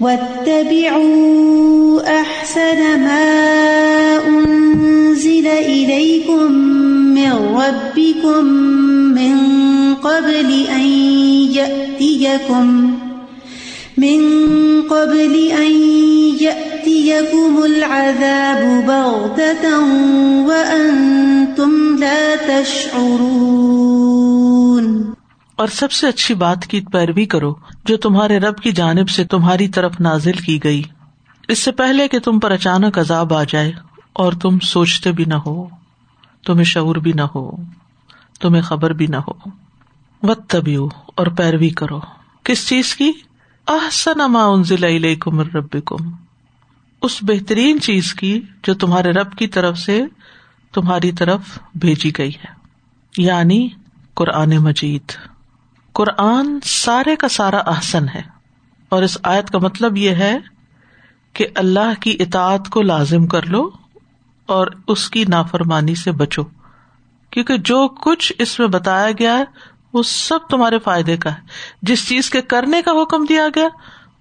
[0.00, 1.40] واتبعوا
[2.20, 6.52] احسن ما انزل اليكم
[7.16, 8.44] من ربكم
[9.14, 9.36] من
[9.94, 10.86] قبل ان
[11.56, 12.94] ياتيكم
[13.96, 14.20] من
[14.82, 15.72] قبل ان
[16.40, 19.78] ياتيكم العذاب بغتة
[20.46, 23.95] وانتم لا تشعرون
[25.56, 27.54] اور سب سے اچھی بات کی پیروی کرو
[27.84, 30.82] جو تمہارے رب کی جانب سے تمہاری طرف نازل کی گئی۔
[31.48, 33.72] اس سے پہلے کہ تم پر اچانک عذاب آ جائے
[34.12, 35.66] اور تم سوچتے بھی نہ ہو،
[36.46, 37.50] تمہیں شعور بھی نہ ہو،
[38.40, 39.32] تمہیں خبر بھی نہ ہو۔
[40.22, 40.76] وط طبی
[41.14, 42.00] اور پیروی کرو۔
[42.42, 43.12] کس چیز کی؟
[43.66, 46.10] احسن ما انزل الیکم ربکم۔
[47.02, 50.02] اس بہترین چیز کی جو تمہارے رب کی طرف سے
[50.72, 51.40] تمہاری طرف
[51.74, 52.52] بھیجی گئی ہے
[53.18, 53.68] یعنی
[54.14, 55.35] قرآن مجید۔
[55.96, 58.22] قرآن سارے کا سارا احسن ہے۔
[58.88, 60.38] اور اس آیت کا مطلب یہ ہے
[61.32, 63.70] کہ اللہ کی اطاعت کو لازم کر لو
[64.46, 66.42] اور اس کی نافرمانی سے بچو۔
[67.30, 69.44] کیونکہ جو کچھ اس میں بتایا گیا ہے،
[69.92, 71.40] وہ سب تمہارے فائدے کا ہے۔
[71.82, 73.68] جس چیز کے کرنے کا حکم دیا گیا،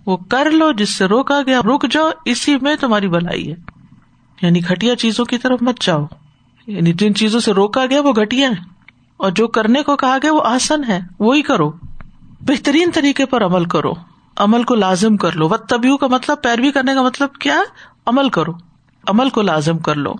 [0.06, 3.56] وہ کر لو، جس سے روکا گیا، رک جاؤ، اسی میں تمہاری بلائی ہے۔
[4.42, 6.06] یعنی گٹیا چیزوں کی طرف مت جاؤ۔
[6.68, 8.75] یعنی جن چیزوں سے روکا گیا، وہ گٹیا ہے
[9.18, 11.72] اور جو کرنے کو کہا گیا وہ آسن ہے، وہی کرو۔
[12.42, 13.92] بہترین طریقے پر عمل کرو۔
[14.38, 17.60] عمل کو لازم کر لو۔ و کا مطلب پیروی کرنے کا مطلب کیا
[18.06, 18.52] عمل کرو۔
[19.08, 20.14] عمل کو لازم کر لو۔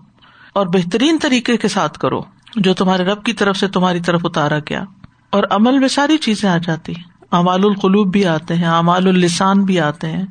[0.54, 2.22] اور بہترین طریقے کے ساتھ کرو۔
[2.56, 4.84] جو تمہارے رب کی طرف سے تمہاری طرف اتارا گیا۔
[5.30, 6.94] اور عمل میں ساری چیزیں آ جاتی۔
[7.32, 10.26] امال القلوب بھی آتے ہیں امال السان بھی آتے ہیں،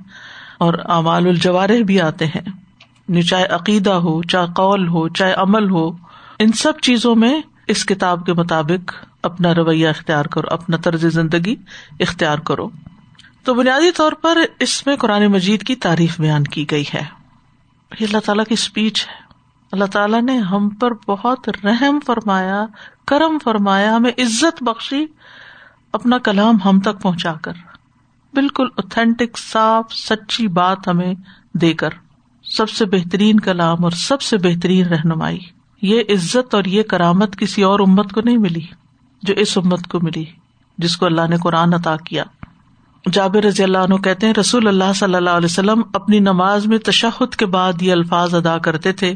[0.58, 5.88] اور امال الجوارح بھی آتے ہیں۔ چاہے عقیدہ ہو، چاہے قول ہو، چاہے عمل ہو،
[6.38, 11.56] ان سب چیزوں میں اس کتاب کے مطابق اپنا رویہ اختیار کرو، اپنا طرز زندگی
[12.00, 12.70] اختیار کرو۔
[13.44, 17.02] تو بنیادی طور پر اس میں قرآن مجید کی تعریف بیان کی گئی ہے۔
[18.00, 19.14] یہ اللہ تعالیٰ کی اسپیچ ہے۔
[19.72, 22.66] اللہ تعالیٰ نے ہم پر بہت رحم فرمایا،
[23.06, 25.06] کرم فرمایا، ہمیں عزت بخشی،
[25.92, 27.52] اپنا کلام ہم تک پہنچا کر۔
[28.32, 31.14] بالکل اوتھینٹک صاف، سچی بات ہمیں
[31.52, 31.88] دے کر۔
[32.42, 35.38] سب سے بہترین کلام اور سب سے بہترین رہنمائی۔
[35.84, 38.64] یہ عزت اور یہ کرامت کسی اور امت کو نہیں ملی
[39.22, 40.24] جو اس امت کو ملی،
[40.78, 42.24] جس کو اللہ نے قرآن عطا کیا۔
[43.12, 46.78] جابر رضی اللہ عنہ کہتے ہیں، رسول اللہ صلی اللہ علیہ وسلم اپنی نماز میں
[46.78, 49.14] تشہد کے بعد یہ الفاظ ادا کرتے تھے،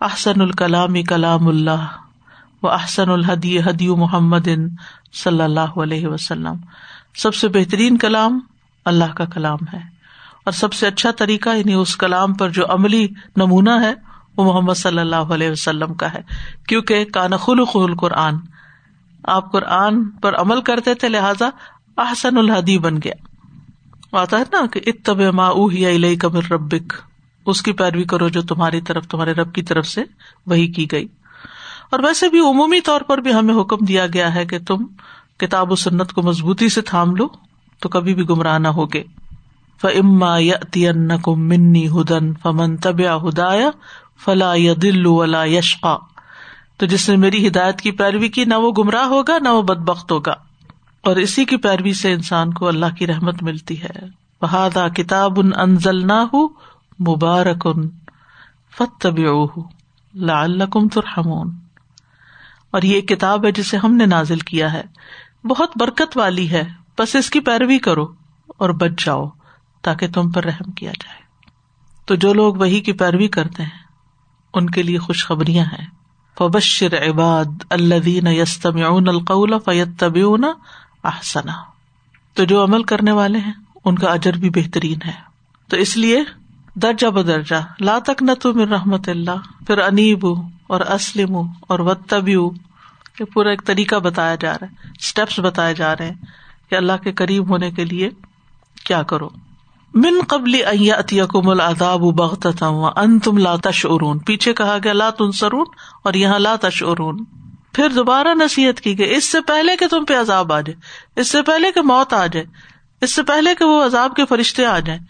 [0.00, 1.86] احسن الکلام کلام اللہ
[2.62, 4.48] و احسن الحدی حدی محمد
[5.12, 6.56] صلی اللہ علیہ وسلم۔
[7.14, 8.38] سب سے بہترین کلام
[8.84, 9.80] اللہ کا کلام ہے
[10.44, 13.94] اور سب سے اچھا طریقہ یعنی اس کلام پر جو عملی نمونہ ہے
[14.36, 16.20] وہ محمد صلی اللہ علیہ وسلم کا ہے۔
[16.68, 18.34] کیونکہ کان خلق القرآن۔
[19.24, 21.48] آپ قرآن پر عمل کرتے تھے، لہٰذا
[21.96, 23.12] احسن الحدی بن گیا۔
[24.12, 25.50] آتا ہے نا کہ اتب ما
[25.88, 26.94] علیہ کمر ربک۔
[27.46, 30.04] اس کی پیروی کرو جو تمہاری طرف، تمہارے رب کی طرف سے
[30.46, 31.06] وہی کی گئی۔
[31.90, 34.84] اور ویسے بھی عمومی طور پر بھی ہمیں حکم دیا گیا ہے کہ تم
[35.36, 37.28] کتاب و سنت کو مضبوطی سے تھام لو،
[37.80, 39.04] تو کبھی بھی گمراہ نہ ہوگے۔
[39.80, 40.56] فما یا
[41.22, 43.70] کو منی ہدن فمن طب ہدایا
[44.24, 45.96] فلا یا دلو ولا یشقا
[46.76, 49.78] تو جس نے میری ہدایت کی پیروی کی، نہ وہ گمراہ ہوگا، نہ وہ بد
[49.78, 50.34] بخت ہوگا۔
[51.00, 53.90] اور اسی کی پیروی سے انسان کو اللہ کی رحمت ملتی ہے۔
[54.42, 56.48] بہادا کتاب ان انزل نہ ہو
[57.00, 57.88] مبارک ان
[58.78, 59.18] فتب
[60.14, 61.54] لعلکم ترحمون۔
[62.70, 64.82] اور یہ کتاب ہے جسے ہم نے نازل کیا ہے۔
[65.44, 66.62] بہت برکت والی ہے۔
[66.98, 68.06] بس اس کی پیروی کرو
[68.48, 69.26] اور بچ جاؤ
[69.82, 71.20] تاکہ تم پر رحم کیا جائے۔
[72.06, 73.85] تو جو لوگ وہی کی پیروی کرتے ہیں
[74.54, 75.86] ان کے لیے خوشخبریاں ہیں۔
[76.38, 80.22] فبشر عباد الدین یستم القول فیت طبی
[81.04, 81.52] احسنا
[82.34, 83.52] تو جو عمل کرنے والے ہیں،
[83.84, 85.12] ان کا اجر بھی بہترین ہے۔
[85.68, 86.24] تو اس لیے
[86.74, 90.26] درجہ بدرجہ، لا تک نہ تو من رحمت اللہ، پھر انیب
[90.66, 92.50] اور اسلم اور و
[93.20, 96.14] یہ پورا ایک طریقہ بتایا جا رہا ہے۔ اسٹیپس بتائے جا رہے ہیں
[96.70, 98.10] کہ اللہ کے قریب ہونے کے لیے
[98.84, 99.28] کیا کرو۔
[99.96, 100.54] من قبل
[100.92, 102.66] اتیکم العذاب بغتتا
[102.96, 105.66] ان تم لا تشعرون۔ پیچھے کہا گیا، لا تنصرون،
[106.04, 107.24] اور یہاں لا تشعرون۔
[107.72, 111.30] پھر دوبارہ نصیحت کی گئی، اس سے پہلے کہ تم پہ عذاب آ جائے، اس
[111.30, 112.46] سے پہلے کہ موت آ جائے،
[113.00, 115.00] اس سے پہلے کہ وہ عذاب کے فرشتے آ جائیں،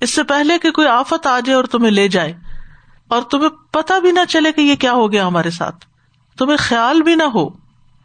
[0.00, 2.32] اس سے پہلے کہ کوئی آفت آ جائے اور تمہیں لے جائے۔
[3.08, 5.86] اور تمہیں پتا بھی نہ چلے کہ یہ کیا ہو گیا ہمارے ساتھ۔
[6.38, 7.48] تمہیں خیال بھی نہ ہو،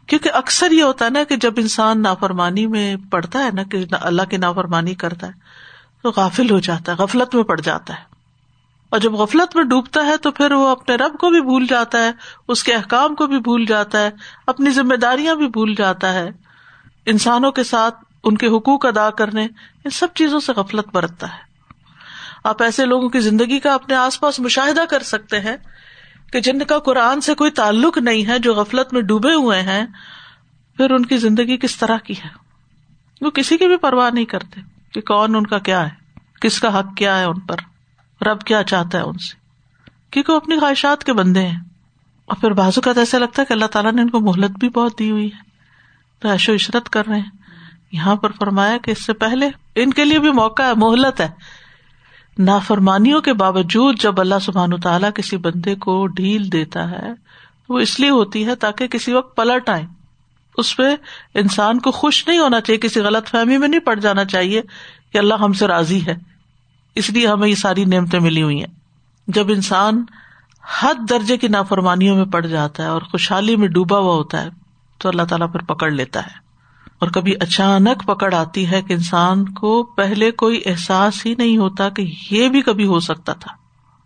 [0.06, 3.84] کیونکہ اکثر یہ ہوتا ہے نا کہ جب انسان نافرمانی میں پڑتا ہے نا، کہ
[4.00, 5.45] اللہ کی نافرمانی کرتا ہے
[6.02, 8.16] تو غافل ہو جاتا ہے، غفلت میں پڑ جاتا ہے۔
[8.90, 11.98] اور جب غفلت میں ڈوبتا ہے تو پھر وہ اپنے رب کو بھی بھول جاتا
[11.98, 12.10] ہے،
[12.48, 14.10] اس کے احکام کو بھی بھول جاتا ہے،
[14.46, 16.30] اپنی ذمہ داریاں بھی بھول جاتا ہے۔
[17.06, 19.44] انسانوں کے ساتھ ان کے حقوق ادا کرنے،
[19.84, 21.46] ان سب چیزوں سے غفلت برتتا ہے۔
[22.44, 25.56] آپ ایسے لوگوں کی زندگی کا اپنے آس پاس مشاہدہ کر سکتے ہیں
[26.32, 29.86] کہ جن کا قرآن سے کوئی تعلق نہیں ہے، جو غفلت میں ڈوبے ہوئے ہیں،
[30.76, 32.28] پھر ان کی زندگی کس طرح کی ہے؟
[33.20, 35.90] وہ کسی کی بھی پرواہ نہیں کرتے۔ کہ کون ان کا کیا ہے؟
[36.40, 37.56] کس کا حق کیا ہے ان پر؟
[38.24, 39.34] رب کیا چاہتا ہے ان سے؟
[40.10, 41.60] کیونکہ وہ اپنی خواہشات کے بندے ہیں۔
[42.24, 44.68] اور پھر بازو کا ایسا لگتا ہے کہ اللہ تعالیٰ نے ان کو مہلت بھی
[44.68, 45.38] بہت دی ہوئی ہے۔
[46.18, 47.30] تو ایشو عشرت کر رہے ہیں۔
[47.92, 51.30] یہاں پر فرمایا کہ اس سے پہلے ان کے لیے بھی موقع ہے، مہلت ہے۔
[52.38, 57.08] نافرمانیوں کے باوجود جب اللہ سبحان تعالیٰ کسی بندے کو ڈھیل دیتا ہے،
[57.68, 59.86] وہ اس لیے ہوتی ہے تاکہ کسی وقت پلٹ آئے۔
[60.56, 60.82] اس پہ
[61.34, 64.62] انسان کو خوش نہیں ہونا چاہیے، کسی غلط فہمی میں نہیں پڑ جانا چاہیے
[65.12, 66.14] کہ اللہ ہم سے راضی ہے۔
[66.94, 68.74] اس لیے ہمیں یہ ساری نعمتیں ملی ہوئی ہیں۔
[69.26, 70.04] جب انسان
[70.82, 74.48] حد درجے کی نافرمانیوں میں پڑ جاتا ہے اور خوشحالی میں ڈوبا ہوا ہوتا ہے،
[74.98, 76.46] تو اللہ تعالیٰ پھر پکڑ لیتا ہے۔
[76.98, 81.88] اور کبھی اچانک پکڑ آتی ہے کہ انسان کو پہلے کوئی احساس ہی نہیں ہوتا
[81.88, 83.52] کہ یہ بھی کبھی ہو سکتا تھا۔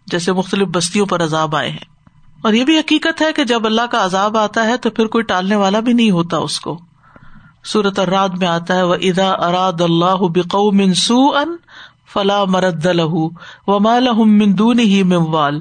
[0.07, 2.00] جیسے مختلف بستیوں پر عذاب آئے ہیں۔
[2.43, 5.25] اور یہ بھی حقیقت ہے کہ جب اللہ کا عذاب آتا ہے تو پھر کوئی
[5.25, 6.79] ٹالنے والا بھی نہیں ہوتا اس کو۔
[7.65, 11.57] سورت اراد میں آتا ہے وہ ادا اراد اللہ بکو منسو ان
[12.13, 13.15] فلاں مرد لہ
[13.67, 15.61] و مال مندون ہی مموال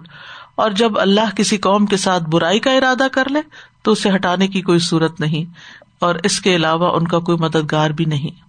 [0.56, 3.40] اور جب اللہ کسی قوم کے ساتھ برائی کا ارادہ کر لے
[3.84, 5.54] تو اسے ہٹانے کی کوئی صورت نہیں
[6.00, 8.42] اور اس کے علاوہ ان کا کوئی مددگار بھی نہیں۔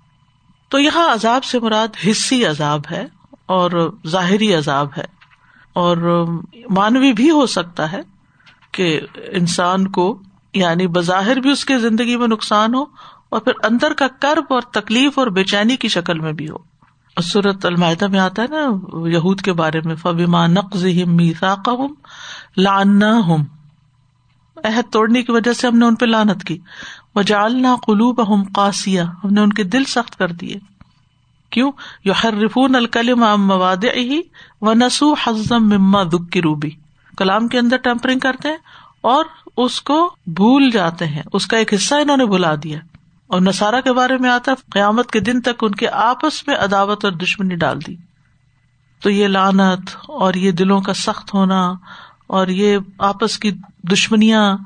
[0.68, 3.06] تو یہاں عذاب سے مراد حصی عذاب ہے
[3.46, 5.04] اور ظاہری عذاب ہے
[5.72, 5.96] اور
[6.70, 8.00] مانوی بھی ہو سکتا ہے۔
[8.72, 9.00] کہ
[9.32, 10.20] انسان کو
[10.54, 12.82] یعنی بظاہر بھی اس کی زندگی میں نقصان ہو
[13.28, 16.56] اور پھر اندر کا کرب اور تکلیف اور بے چینی کی شکل میں بھی ہو۔
[17.22, 18.64] سورت المائدہ میں آتا ہے نا،
[19.08, 21.54] یہود کے بارے میں فبیما نقز میسا
[22.56, 23.44] لانا ہوں
[24.64, 26.58] عہد توڑنے کی وجہ سے ہم نے ان پہ لانت کی۔
[27.14, 30.54] وہ جالنا قلوب ہم قاسیا ہم نے ان کے دل سخت کر دیے۔
[31.50, 31.72] کیوں؟
[32.04, 34.20] یو ہر رفون الکلم مواد ہی
[34.60, 36.70] و نسو حزم مما دکھ کی روبی
[37.20, 38.56] کلام کے اندر ٹیمپرنگ کرتے ہیں
[39.00, 39.24] اور
[39.56, 42.78] اس کو بھول جاتے ہیں۔ اس کا ایک حصہ انہوں نے بلا دیا۔
[43.26, 47.04] اور نسارا کے بارے میں آتا قیامت کے دن تک ان کے آپس میں عداوت
[47.04, 47.96] اور دشمنی ڈال دی۔
[49.02, 51.72] تو یہ لانت اور یہ دلوں کا سخت ہونا
[52.26, 53.50] اور یہ آپس کی
[53.92, 54.56] دشمنیاں،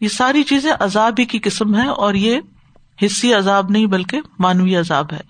[0.00, 2.40] یہ ساری چیزیں عذاب ہی کی قسم ہے اور یہ
[3.02, 5.20] حصی عذاب نہیں بلکہ مانوی عذاب ہے۔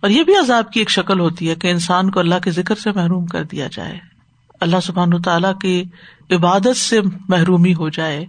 [0.00, 2.74] اور یہ بھی عذاب کی ایک شکل ہوتی ہے کہ انسان کو اللہ کے ذکر
[2.74, 4.15] سے محروم کر دیا جائے۔
[4.60, 5.84] اللہ سبحان تعالیٰ کی
[6.30, 8.24] عبادت سے محرومی ہو جائے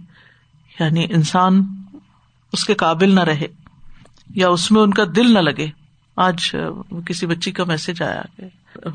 [0.80, 1.66] یعنی انسان
[2.52, 3.46] اس کے قابل نہ رہے
[4.34, 5.66] یا اس میں ان کا دل نہ لگے۔
[6.16, 6.56] آج
[7.06, 8.44] کسی بچی کا میسج آیا کہ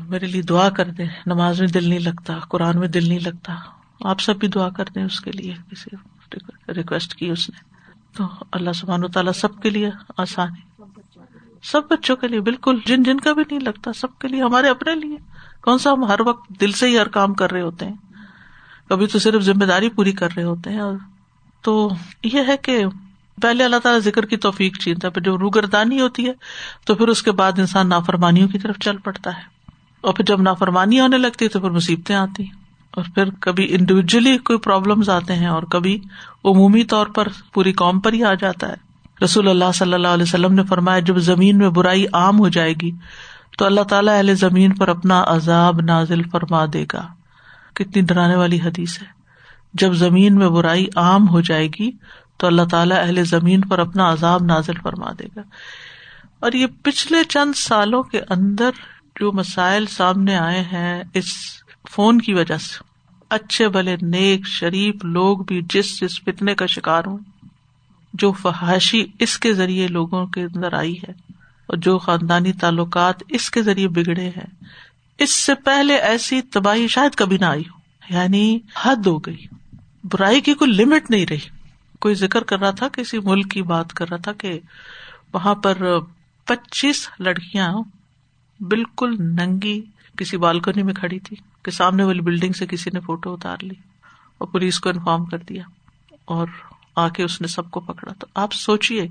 [0.08, 3.54] میرے لیے دعا کر دیں، نماز میں دل نہیں لگتا، قرآن میں دل نہیں لگتا۔
[4.00, 5.96] آپ سب بھی دعا کر دیں اس کے لیے، کسی
[6.68, 7.74] ریکویسٹ کی اس نے۔
[8.16, 10.82] تو اللہ سبحان و تعالیٰ سب کے لیے آسان ہے
[11.62, 14.68] سب بچوں کے لیے، بالکل۔ جن جن کا بھی نہیں لگتا، سب کے لیے، ہمارے
[14.68, 15.16] اپنے لیے۔
[15.64, 17.94] کون سا ہم ہر وقت دل سے ہی ہر کام کر رہے ہوتے ہیں؟
[18.88, 20.82] کبھی تو صرف ذمہ داری پوری کر رہے ہوتے ہیں
[21.62, 21.90] تو
[22.24, 22.84] یہ ہے کہ
[23.42, 26.32] پہلے اللہ تعالیٰ ذکر کی توفیق چینتا ہے جو روگردانی ہوتی ہے،
[26.86, 29.42] تو پھر اس کے بعد انسان نافرمانیوں کی طرف چل پڑتا ہے۔
[30.00, 32.52] اور پھر جب نافرمانی ہونے لگتی ہے، تو پھر مصیبتیں آتی ہیں۔
[32.90, 36.00] اور پھر کبھی انڈیویجلی کوئی پرابلم آتے ہیں اور کبھی
[36.44, 38.74] عمومی طور پر پوری قوم پر ہی آ جاتا ہے۔
[39.24, 42.74] رسول اللہ صلی اللہ علیہ وسلم نے فرمایا، جب زمین میں برائی عام ہو جائے
[42.82, 42.90] گی
[43.58, 47.06] تو اللہ تعالیٰ اہل زمین پر اپنا عذاب نازل فرما دے گا۔
[47.74, 49.06] کتنی ڈرانے والی حدیث ہے۔
[49.74, 51.90] جب زمین میں برائی عام ہو جائے گی
[52.36, 55.42] تو اللہ تعالیٰ اہل زمین پر اپنا عذاب نازل فرما دے گا۔
[56.40, 58.70] اور یہ پچھلے چند سالوں کے اندر
[59.20, 61.26] جو مسائل سامنے آئے ہیں اس
[61.90, 62.82] فون کی وجہ سے،
[63.30, 67.18] اچھے بھلے نیک شریف لوگ بھی جس جس فتنے کا شکار ہوں،
[68.14, 71.33] جو فحاشی اس کے ذریعے لوگوں کے اندر آئی ہے۔
[71.66, 74.64] اور جو خاندانی تعلقات اس کے ذریعے بگڑے ہیں،
[75.18, 77.78] اس سے پہلے ایسی تباہی شاید کبھی نہ آئی ہو۔
[78.14, 79.46] یعنی حد ہو گئی۔
[80.04, 81.48] برائی کی کوئی لمٹ نہیں رہی۔
[82.00, 84.60] کوئی ذکر کر رہا تھا، کسی ملک کی بات کر رہا تھا کہ
[85.32, 85.98] وہاں پر
[86.44, 87.72] پچیس لڑکیاں
[88.60, 89.82] بالکل ننگی
[90.18, 93.74] کسی بالکنی میں کھڑی تھی کہ سامنے والی بلڈنگ سے کسی نے فوٹو اتار لی
[94.38, 95.62] اور پولیس کو انفارم کر دیا
[96.24, 96.46] اور
[96.96, 99.08] آ کے اس نے سب کو پکڑا۔ تو آپ سوچیے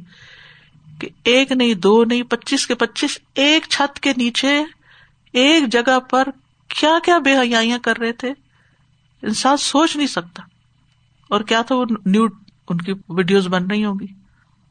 [1.00, 4.64] کہ ایک نہیں، دو نہیں، پچیس کے پچیس، ایک چھت کے نیچے،
[5.34, 6.28] ایک جگہ پر
[6.68, 8.30] کیا کیا بے حیاں کر رہے تھے؟
[9.22, 10.44] انسان سوچ نہیں سکتا۔
[11.30, 12.26] اور کیا تھا وہ نیو
[12.70, 14.08] ان کی ویڈیوز بن رہی ہوگی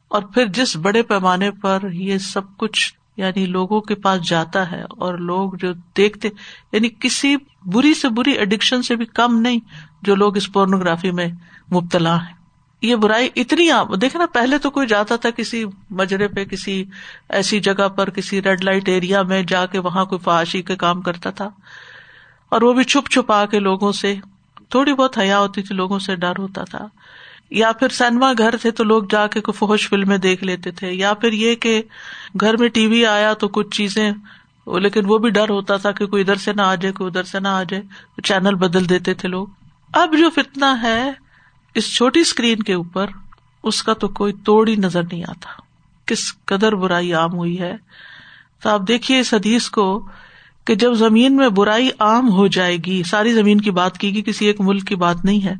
[0.07, 4.81] اور پھر جس بڑے پیمانے پر یہ سب کچھ یعنی لوگوں کے پاس جاتا ہے
[4.81, 6.29] اور لوگ جو دیکھتے
[6.71, 9.59] یعنی کسی بری سے بری اڈکشن سے بھی کم نہیں
[10.01, 11.27] جو لوگ اس پورنوگرافی میں
[11.71, 12.42] مبتلا ہیں۔
[12.83, 16.83] یہ برائی اتنی عام دیکھے نا، پہلے تو کوئی جاتا تھا کسی مجرے پہ، کسی
[17.29, 21.01] ایسی جگہ پر، کسی ریڈ لائٹ ایریا میں جا کے وہاں کوئی فحاشی کے کام
[21.01, 21.49] کرتا تھا۔
[22.49, 24.15] اور وہ بھی چھپ چھپا کے لوگوں سے،
[24.69, 26.87] تھوڑی بہت حیا ہوتی تھی، لوگوں سے ڈر ہوتا تھا۔
[27.51, 30.93] یا پھر سینما گھر تھے تو لوگ جا کے کوئی فوش فلمیں دیکھ لیتے تھے۔
[30.93, 31.81] یا پھر یہ کہ
[32.41, 34.11] گھر میں ٹی وی آیا تو کچھ چیزیں،
[34.67, 37.23] لیکن وہ بھی ڈر ہوتا تھا کہ کوئی ادھر سے نہ آ جائے، کوئی ادھر
[37.23, 37.83] سے نہ آ جائے،
[38.23, 39.47] چینل بدل دیتے تھے لوگ۔
[39.93, 41.22] اب جو فتنا ہے
[41.75, 43.05] اس چھوٹی اسکرین کے اوپر
[43.63, 45.61] اس کا تو کوئی توڑ ہی نظر نہیں آتا۔
[46.05, 47.75] کس قدر برائی عام ہوئی ہے۔
[48.63, 50.07] تو آپ دیکھیے اس حدیث کو
[50.65, 54.21] کہ جب زمین میں برائی عام ہو جائے گی، ساری زمین کی بات کی گئی
[54.21, 55.53] کسی ایک ملک کی بات نہیں ہے،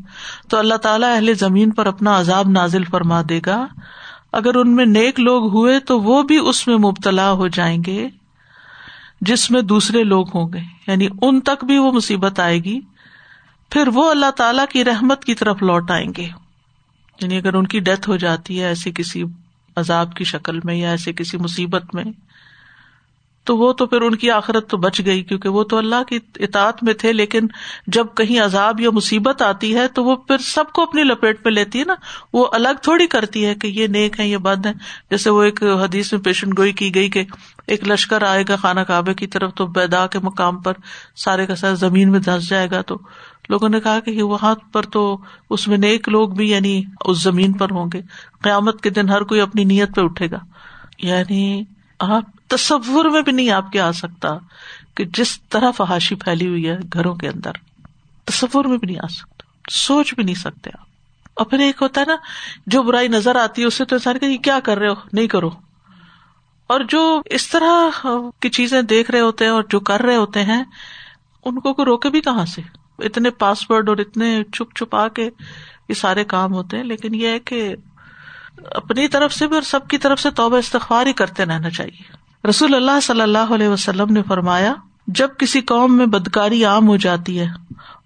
[0.50, 3.66] تو اللہ تعالیٰ اہل زمین پر اپنا عذاب نازل فرما دے گا۔
[4.32, 8.10] اگر ان میں نیک لوگ ہوئے تو وہ بھی اس میں مبتلا ہو جائیں گے
[9.22, 12.80] جس میں دوسرے لوگ ہوں گے۔ یعنی ان تک بھی وہ مصیبت آئے گی۔
[13.74, 16.28] پھر وہ اللہ تعالی کی رحمت کی طرف لوٹ آئیں گے۔
[17.22, 19.24] یعنی اگر ان کی ڈیتھ ہو جاتی ہے ایسی کسی
[19.76, 22.04] عذاب کی شکل میں یا ایسے کسی مصیبت میں،
[23.44, 26.20] تو وہ تو پھر ان کی آخرت تو بچ گئی، کیونکہ وہ تو اللہ کی
[26.36, 27.48] اطاعت میں تھے، لیکن
[27.88, 31.50] جب کہیں عذاب یا مصیبت آتی ہے تو وہ پھر سب کو اپنی لپیٹ پہ
[31.50, 31.96] لیتی ہے نا۔
[32.34, 34.74] وہ الگ تھوڑی کرتی ہے کہ یہ نیک ہے یہ بند ہے
[35.10, 37.24] جیسے وہ ایک حدیث میں پیشن گوئی کی گئی کہ
[37.68, 40.74] ایک لشکر آئے گا خانہ کعبے کی طرف تو بیدا کے مقام پر
[41.16, 42.98] سارے کا سارا زمین میں دھس جائے گا تو
[43.50, 45.18] لوگوں نے کہا کہ وہاں پر تو
[45.50, 48.02] اس میں نیک لوگ بھی یعنی اس زمین پر ہوں گے۔
[48.42, 50.40] قیامت کے دن ہر کوئی اپنی نیت پہ اٹھے گا۔
[50.98, 51.64] یعنی
[52.00, 54.30] آپ تصور میں بھی نہیں آپ کے آ سکتا
[54.96, 57.52] کہ جس طرح فحاشی پھیلی ہوئی ہے گھروں کے اندر۔
[58.26, 60.86] تصور میں بھی نہیں آ سکتا۔ سوچ بھی نہیں سکتے آپ۔
[61.34, 62.16] اور پھر ایک ہوتا ہے نا،
[62.68, 65.28] جو برائی نظر آتی ہے، اس سے تو انسان کہ کیا کر رہے ہو؟ نہیں
[65.28, 65.50] کرو۔
[66.68, 68.06] اور جو اس طرح
[68.42, 70.64] کی چیزیں دیکھ رہے ہوتے ہیں اور جو کر رہے ہوتے ہیں،
[71.46, 72.62] ان کو روکے بھی کہاں سے؟
[73.04, 75.30] اتنے پاسورڈ اور اتنے چھپ چھپا کے
[75.90, 77.76] یہ سارے کام ہوتے ہیں، لیکن یہ ہے کہ
[78.74, 82.48] اپنی طرف سے بھی اور سب کی طرف سے توبہ استغفار ہی کرتے رہنا چاہیے۔
[82.48, 84.74] رسول اللہ صلی اللہ علیہ وسلم نے فرمایا،
[85.08, 87.48] جب کسی قوم میں بدکاری عام ہو جاتی ہے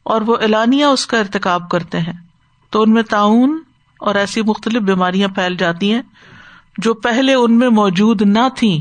[0.03, 2.13] اور وہ اعلانیہ اس کا ارتقاب کرتے ہیں،
[2.73, 3.57] تو ان میں تعاون
[3.99, 6.01] اور ایسی مختلف بیماریاں پھیل جاتی ہیں
[6.77, 8.71] جو پہلے ان میں موجود نہ تھی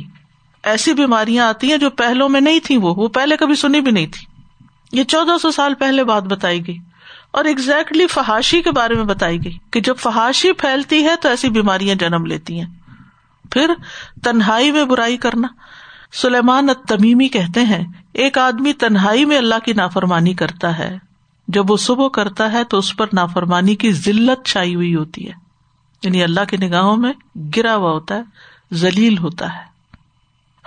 [0.64, 3.92] ایسی بیماریاں آتی ہیں جو پہلو میں نہیں تھی وہ وہ پہلے کبھی سنی بھی
[3.92, 4.26] نہیں تھی
[4.92, 6.78] یہ چودہ سو سال پہلے بات بتائی گئی
[7.30, 11.50] اور ایگزیکٹلی فحاشی کے بارے میں بتائی گئی کہ جب فحاشی پھیلتی ہے تو ایسی
[11.50, 12.66] بیماریاں جنم لیتی ہیں۔
[13.50, 13.70] پھر
[14.24, 15.48] تنہائی میں برائی کرنا۔
[16.12, 20.98] سلیمان تمیمی کہتے ہیں، ایک آدمی تنہائی میں اللہ کی نافرمانی کرتا ہے۔
[21.48, 25.32] جب وہ صبح کرتا ہے تو اس پر نافرمانی کی ذلت چھائی ہوئی ہوتی ہے۔
[26.02, 27.12] یعنی اللہ کی نگاہوں میں
[27.56, 28.22] گرا ہوا ہوتا ہے،
[28.74, 29.75] ذلیل ہوتا ہے۔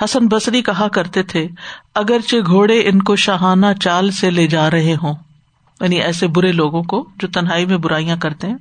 [0.03, 1.47] حسن بصری کہا کرتے تھے،
[1.95, 5.13] اگرچہ گھوڑے ان کو شاہانہ چال سے لے جا رہے ہوں
[5.81, 8.57] یعنی ایسے برے لوگوں کو جو تنہائی میں برائیاں کرتے ہیں۔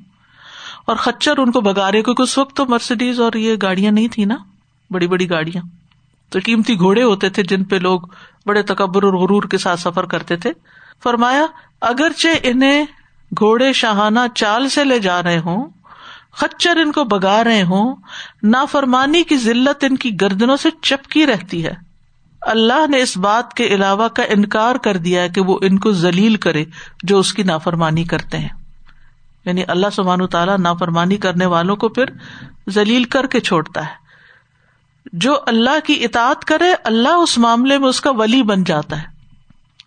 [0.86, 4.08] اور خچر ان کو بگا رہے کیونکہ اس وقت تو مرسیڈیز اور یہ گاڑیاں نہیں
[4.08, 4.36] تھی نا،
[4.90, 5.62] بڑی بڑی گاڑیاں۔
[6.30, 8.00] تو قیمتی گھوڑے ہوتے تھے جن پہ لوگ
[8.46, 10.52] بڑے تکبر اور غرور کے ساتھ سفر کرتے تھے۔
[11.02, 11.46] فرمایا،
[11.80, 12.84] اگرچہ انہیں
[13.38, 15.68] گھوڑے شاہانہ چال سے لے جا رہے ہوں
[16.32, 17.96] خچر ان کو بگا رہے ہوں،
[18.42, 21.88] نافرمانی کی ذلت ان کی گردنوں سے چپکی رہتی ہے۔
[22.40, 25.92] اللہ نے اس بات کے علاوہ کا انکار کر دیا ہے کہ وہ ان کو
[25.92, 26.64] ذلیل کرے
[27.02, 28.48] جو اس کی نافرمانی کرتے ہیں۔
[29.44, 32.04] یعنی اللہ سبحان تعالیٰ نافرمانی کرنے والوں کو پھر
[32.70, 34.08] ذلیل کر کے چھوڑتا ہے۔
[35.12, 39.06] جو اللہ کی اطاعت کرے، اللہ اس معاملے میں اس کا ولی بن جاتا ہے۔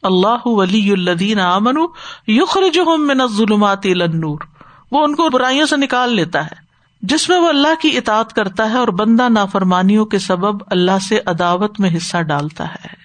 [0.03, 1.75] اللہ ولی الدین امن
[2.27, 4.39] یخرج من الظلمات النور۔
[4.91, 6.71] وہ ان کو برائیوں سے نکال لیتا ہے،
[7.01, 11.19] جس میں وہ اللہ کی اطاعت کرتا ہے اور بندہ نافرمانیوں کے سبب اللہ سے
[11.25, 13.01] عداوت میں حصہ ڈالتا ہے۔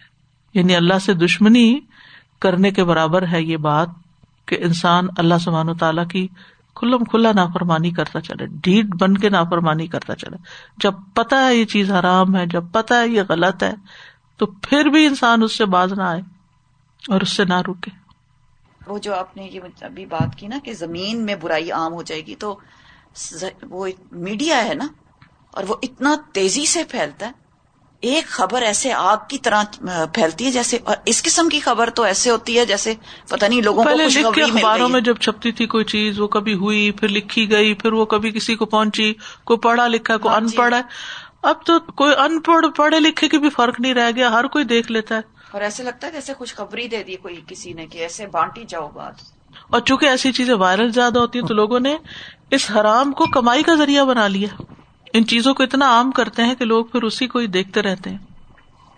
[0.54, 1.80] یعنی اللہ سے دشمنی
[2.40, 3.88] کرنے کے برابر ہے یہ بات
[4.46, 6.28] کہ انسان اللہ سبحان و تعالیٰ کی
[6.74, 10.36] کھلم کھلا نافرمانی کرتا چلے ڈیٹ بن کے نافرمانی کرتا چلے۔
[10.76, 13.72] جب پتا ہے یہ چیز حرام ہے، جب پتا ہے یہ غلط ہے،
[14.36, 16.20] تو پھر بھی انسان اس سے باز نہ آئے
[17.08, 18.05] اور اس سے نہ روکے
[18.86, 22.02] وہ جو آپ نے یہ ابھی بات کی نا کہ زمین میں برائی عام ہو
[22.02, 22.58] جائے گی تو
[23.62, 24.86] وہ میڈیا ہے نا
[25.54, 27.44] اور وہ اتنا تیزی سے پھیلتا ہے۔
[28.02, 29.62] ایک خبر ایسے آگ کی طرح
[30.12, 32.94] پھیلتی ہے جیسے اور اس قسم کی خبر تو ایسے ہوتی ہے جیسے
[33.28, 33.90] پتا نہیں لوگوں کو
[34.44, 38.04] اخباروں میں جب چھپتی تھی کوئی چیز وہ کبھی ہوئی پھر لکھی گئی پھر وہ
[38.04, 39.12] کبھی کسی کو پہنچی
[39.44, 40.80] کوئی پڑھا لکھا کوئی ہاں ان جی۔ پڑھ ہے۔
[41.42, 44.64] اب تو کوئی ان پڑھ پڑھے لکھے کی بھی فرق نہیں رہ گیا ہر کوئی
[44.64, 47.98] دیکھ لیتا ہے۔ اور ایسے لگتا ہے جیسے خوشخبری دے دی کوئی کسی نے کہ
[47.98, 49.14] ایسے بانٹی جاؤ بات۔
[49.70, 51.96] اور چونکہ ایسی چیزیں وائرل زیادہ ہوتی ہیں تو لوگوں نے
[52.50, 54.62] اس حرام کو کمائی کا ذریعہ بنا لیا۔
[55.12, 58.10] ان چیزوں کو اتنا عام کرتے ہیں کہ لوگ پھر اسی کو ہی دیکھتے رہتے
[58.10, 58.18] ہیں۔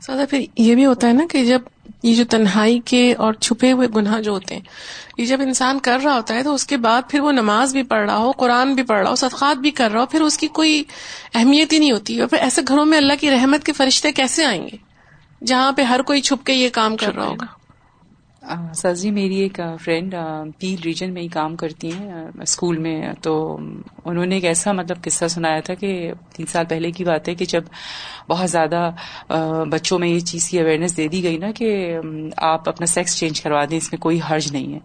[0.00, 1.60] سادہ پھر یہ بھی ہوتا ہے نا کہ جب
[2.02, 4.62] یہ جو تنہائی کے اور چھپے ہوئے گناہ جو ہوتے ہیں
[5.18, 7.82] یہ جب انسان کر رہا ہوتا ہے تو اس کے بعد پھر وہ نماز بھی
[7.82, 10.38] پڑھ رہا ہو قرآن بھی پڑھ رہا ہو صدقات بھی کر رہا ہو پھر اس
[10.38, 10.84] کی کوئی
[11.34, 14.44] اہمیت ہی نہیں ہوتی۔ اور پھر ایسے گھروں میں اللہ کی رحمت کے فرشتے کیسے
[14.44, 14.87] آئیں گے؟
[15.46, 17.46] جہاں پہ ہر کوئی چھپ کے یہ کام کر رہا ہوگا۔
[18.74, 20.14] سر جی میری ایک فرینڈ
[20.58, 23.58] پیل ریجن میں ہی کام کرتی ہیں اسکول میں تو
[24.04, 27.34] انہوں نے ایک ایسا مطلب قصہ سنایا تھا کہ تین سال پہلے کی بات ہے
[27.34, 27.64] کہ جب
[28.28, 28.90] بہت زیادہ
[29.70, 31.98] بچوں میں یہ چیز کی اویئرنیس دے دی گئی نا کہ
[32.36, 34.78] آپ اپنا سیکس چینج کروا دیں اس میں کوئی حرج نہیں ہے۔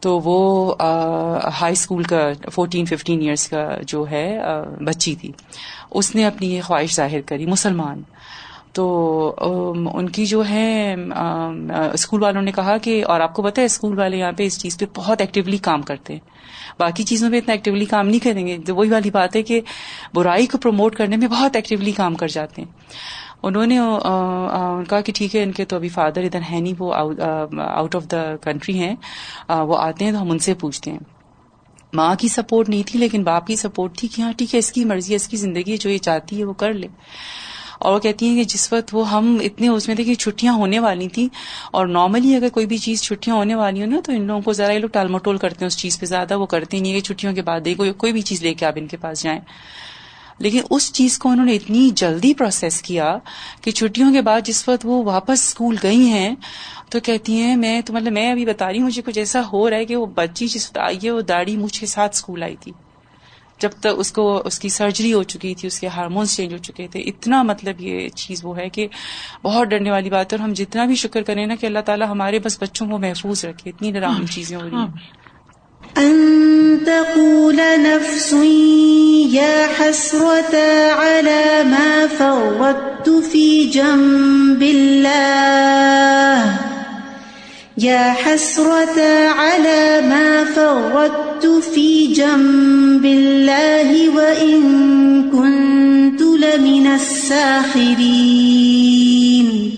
[0.00, 0.74] تو وہ
[1.60, 2.20] ہائی اسکول کا
[2.52, 4.38] فورٹین ففٹین ایئرس کا جو ہے
[4.84, 5.32] بچی تھی۔
[5.90, 8.02] اس نے اپنی یہ خواہش ظاہر کری مسلمان۔
[8.72, 9.34] تو
[9.94, 10.94] ان کی جو ہے
[11.92, 14.58] اسکول والوں نے کہا کہ، اور آپ کو پتا ہے، اسکول والے یہاں پہ اس
[14.60, 16.20] چیز پہ بہت ایکٹیولی کام کرتے ہیں۔
[16.78, 19.60] باقی چیزوں پہ اتنا ایکٹیولی کام نہیں کریں گے۔ تو وہی والی بات ہے کہ
[20.14, 22.68] برائی کو پروموٹ کرنے میں بہت ایکٹیولی کام کر جاتے ہیں۔
[23.42, 23.76] انہوں نے
[24.88, 28.10] کہا کہ ٹھیک ہے، ان کے تو ابھی فادر ادھر ہے نہیں، وہ آؤٹ آف
[28.10, 28.94] دا کنٹری ہیں۔
[29.48, 30.98] وہ آتے ہیں تو ہم ان سے پوچھتے ہیں۔
[31.92, 34.72] ماں کی سپورٹ نہیں تھی، لیکن باپ کی سپورٹ تھی کہ ہاں ٹھیک ہے، اس
[34.72, 36.88] کی مرضی ہے، اس کی زندگی جو یہ چاہتی ہے، وہ کر لے۔
[37.82, 40.52] اور وہ کہتی ہیں کہ جس وقت وہ ہم اتنے اس میں تھے کہ چھٹیاں
[40.52, 41.28] ہونے والی تھیں
[41.72, 44.52] اور نارملی اگر کوئی بھی چیز چھٹیاں ہونے والی ہوں نا، تو ان لوگوں کو
[44.52, 47.00] ذرا یہ لوگ ٹال مٹول کرتے ہیں اس چیز پہ زیادہ، وہ کرتے نہیں کہ
[47.00, 47.60] چھٹیوں کے بعد
[47.96, 49.40] کوئی بھی چیز لے کے آپ ان کے پاس جائیں۔
[50.38, 53.18] لیکن اس چیز کو انہوں نے اتنی جلدی پروسیس کیا
[53.60, 56.34] کہ چھٹیوں کے بعد جس وقت وہ واپس اسکول گئی ہیں،
[56.90, 59.70] تو کہتی ہیں، میں تو مطلب میں ابھی بتا رہی ہوں، مجھے کچھ ایسا ہو
[59.70, 62.42] رہا ہے کہ وہ بچی جس وقت آئی ہے، وہ داڑھی مجھ کے ساتھ اسکول
[62.42, 62.72] آئی تھی۔
[63.62, 66.58] جب تک اس کو اس کی سرجری ہو چکی تھی، اس کے ہارمونس چینج ہو
[66.58, 68.86] چکے تھے، اتنا مطلب یہ چیز وہ ہے کہ
[69.44, 72.08] بہت ڈرنے والی بات ہے اور ہم جتنا بھی شکر کریں نا کہ اللہ تعالیٰ
[72.08, 75.22] ہمارے بس بچوں کو محفوظ رکھے، اتنی ڈراؤنی چیزیں ہو رہی ہیں۔
[75.96, 78.34] أن تقول نفس
[79.32, 80.58] يا حسرة
[80.98, 86.81] على ما فرطت في جنب الله.
[87.80, 88.98] يا حسرة
[89.38, 99.70] على ما فرطت في جنب الله وإن كنت لمن الساخرين۔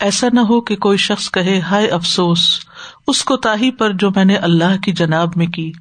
[0.00, 2.60] ایسا نہ ہو کہ کوئی شخص کہے، ہائے افسوس،
[3.06, 5.72] اس کو تاہی پر جو میں نے اللہ کی جناب میں کی،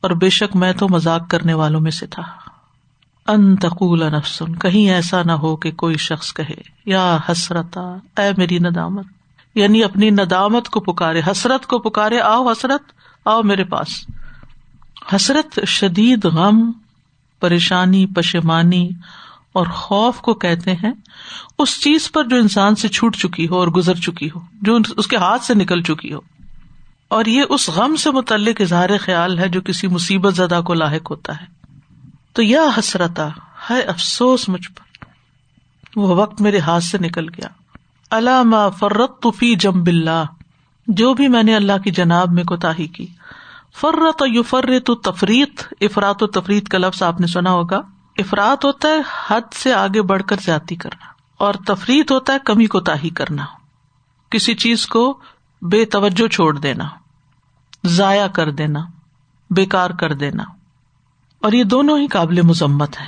[0.00, 2.22] اور بے شک میں تو مزاق کرنے والوں میں سے تھا۔
[3.26, 8.58] ان تقول نفسن، کہیں ایسا نہ ہو کہ کوئی شخص کہے، یا حسرتا، اے میری
[8.58, 9.04] ندامت۔
[9.58, 12.82] یعنی اپنی ندامت کو پکارے، حسرت کو پکارے، آؤ حسرت،
[13.24, 13.88] آؤ میرے پاس۔
[15.16, 16.72] حسرت، شدید غم،
[17.40, 18.90] پریشانی پشمانی
[19.52, 20.92] اور خوف کو کہتے ہیں،
[21.58, 25.06] اس چیز پر جو انسان سے چھوٹ چکی ہو اور گزر چکی ہو، جو اس
[25.06, 26.18] کے ہاتھ سے نکل چکی ہو۔
[27.08, 31.10] اور یہ اس غم سے متعلق اظہار خیال ہے جو کسی مصیبت زدہ کو لاحق
[31.10, 31.46] ہوتا ہے۔
[32.32, 33.28] تو یا حسرتا
[33.70, 35.04] ہے افسوس مجھ پر،
[35.96, 37.48] وہ وقت میرے ہاتھ سے نکل گیا۔
[38.10, 40.24] علامہ فرت طفی جم بلّہ
[40.86, 43.06] جو بھی میں نے اللہ کی جناب میں کوتا کی۔
[43.80, 45.44] فرت یو فرت تفریح
[45.80, 47.80] افرات و تفریح کا لفظ آپ نے سنا ہوگا۔
[48.18, 51.06] افراد ہوتا ہے حد سے آگے بڑھ کر زیادتی کرنا،
[51.38, 53.44] اور تفریح ہوتا ہے کمی کو تاہی کرنا۔
[54.30, 55.18] کسی چیز کو
[55.62, 56.84] بے توجہ چھوڑ دینا،
[57.84, 58.80] ضائع کر دینا
[59.50, 60.44] بےکار کر دینا۔
[61.42, 63.06] اور یہ دونوں ہی قابل مذمت ہے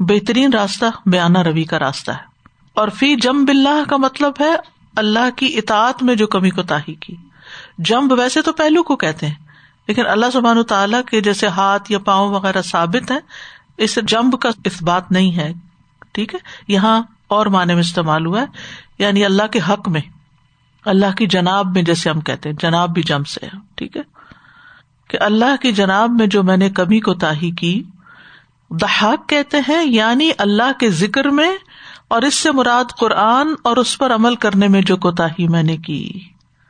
[0.00, 2.29] بہترین راستہ بیانا روی کا راستہ ہے۔
[2.74, 4.54] اور فی جم بلّہ کا مطلب ہے
[4.96, 7.16] اللہ کی اطاعت میں جو کمی کو تاہی کی۔
[7.78, 9.34] جمب ویسے تو پہلو کو کہتے ہیں،
[9.88, 13.18] لیکن اللہ سبحان تعالیٰ کے جیسے ہاتھ یا پاؤں وغیرہ ثابت ہے
[13.76, 15.52] اس جمب کا اس بات نہیں ہے۔
[16.12, 18.46] ٹھیک ہے؟ یہاں اور معنی میں استعمال ہوا ہے
[18.98, 20.00] یعنی اللہ کے حق میں،
[20.84, 23.40] اللہ کی جناب میں جیسے ہم کہتے ہیں، جناب بھی جم سے
[23.74, 24.02] ٹھیک ہے؟
[25.08, 27.82] کہ اللہ کی جناب میں جو میں نے کبھی کو تاہی کی
[28.70, 31.56] دہاق کہتے ہیں یعنی اللہ کے ذکر میں
[32.10, 35.76] اور اس سے مراد قرآن اور اس پر عمل کرنے میں جو کوتا میں نے
[35.76, 36.20] کی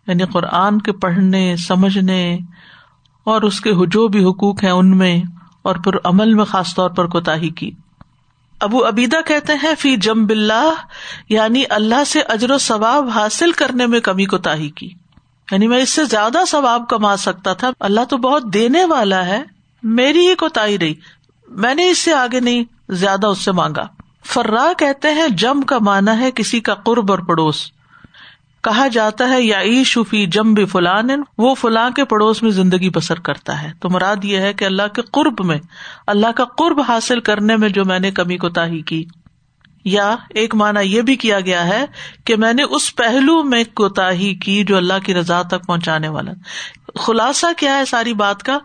[0.06, 2.38] یعنی قرآن کے پڑھنے، سمجھنے
[3.24, 5.22] اور اس کے جو بھی حقوق ہیں ان میں
[5.62, 7.70] اور پھر عمل میں خاص طور پر کوتا کی۔
[8.60, 10.74] ابو ابیدا کہتے ہیں، فی جم بلّہ
[11.28, 14.90] یعنی اللہ سے اجر و ثواب حاصل کرنے میں کمی کو تاہی کی۔
[15.52, 19.42] یعنی میں اس سے زیادہ ثواب کما سکتا تھا، اللہ تو بہت دینے والا ہے،
[19.82, 20.94] میری ہی کوتا ہی رہی،
[21.48, 25.78] میں نے اس سے آگے نہیں، زیادہ اس سے مانگا۔ فرا کہتے ہیں جم کا
[25.80, 27.72] مانا ہے کسی کا قرب اور پڑوس۔
[28.62, 33.20] کہا جاتا ہے، یا شفی جم بھی فلان وہ فلاں کے پڑوس میں زندگی بسر
[33.20, 35.58] کرتا ہے۔ تو مراد یہ ہے کہ اللہ کے قرب میں،
[36.06, 39.04] اللہ کا قرب حاصل کرنے میں جو میں نے کمی کوتا کی۔
[39.84, 41.84] یا ایک مانا یہ بھی کیا گیا ہے
[42.24, 46.32] کہ میں نے اس پہلو میں کوتا کی جو اللہ کی رضا تک پہنچانے والا۔
[46.98, 48.58] خلاصہ کیا ہے ساری بات کا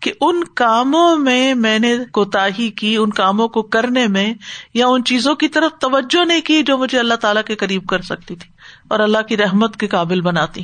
[0.00, 4.34] کہ ان کاموں میں میں نے کوتا کی، ان کاموں کو کرنے میں
[4.74, 8.02] یا ان چیزوں کی طرف توجہ نہیں کی جو مجھے اللہ تعالیٰ کے قریب کر
[8.02, 8.50] سکتی تھی
[8.88, 10.62] اور اللہ کی رحمت کے قابل بناتی۔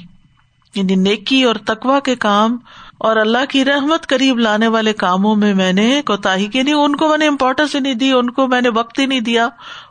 [0.74, 2.56] یعنی نیکی اور تقوا کے کام
[2.98, 6.96] اور اللہ کی رحمت قریب لانے والے کاموں میں میں نے کوتا کی۔ نہیں ان
[6.96, 9.48] کو میں نے امپورٹینس ہی نہیں دی، ان کو میں نے وقت ہی نہیں دیا۔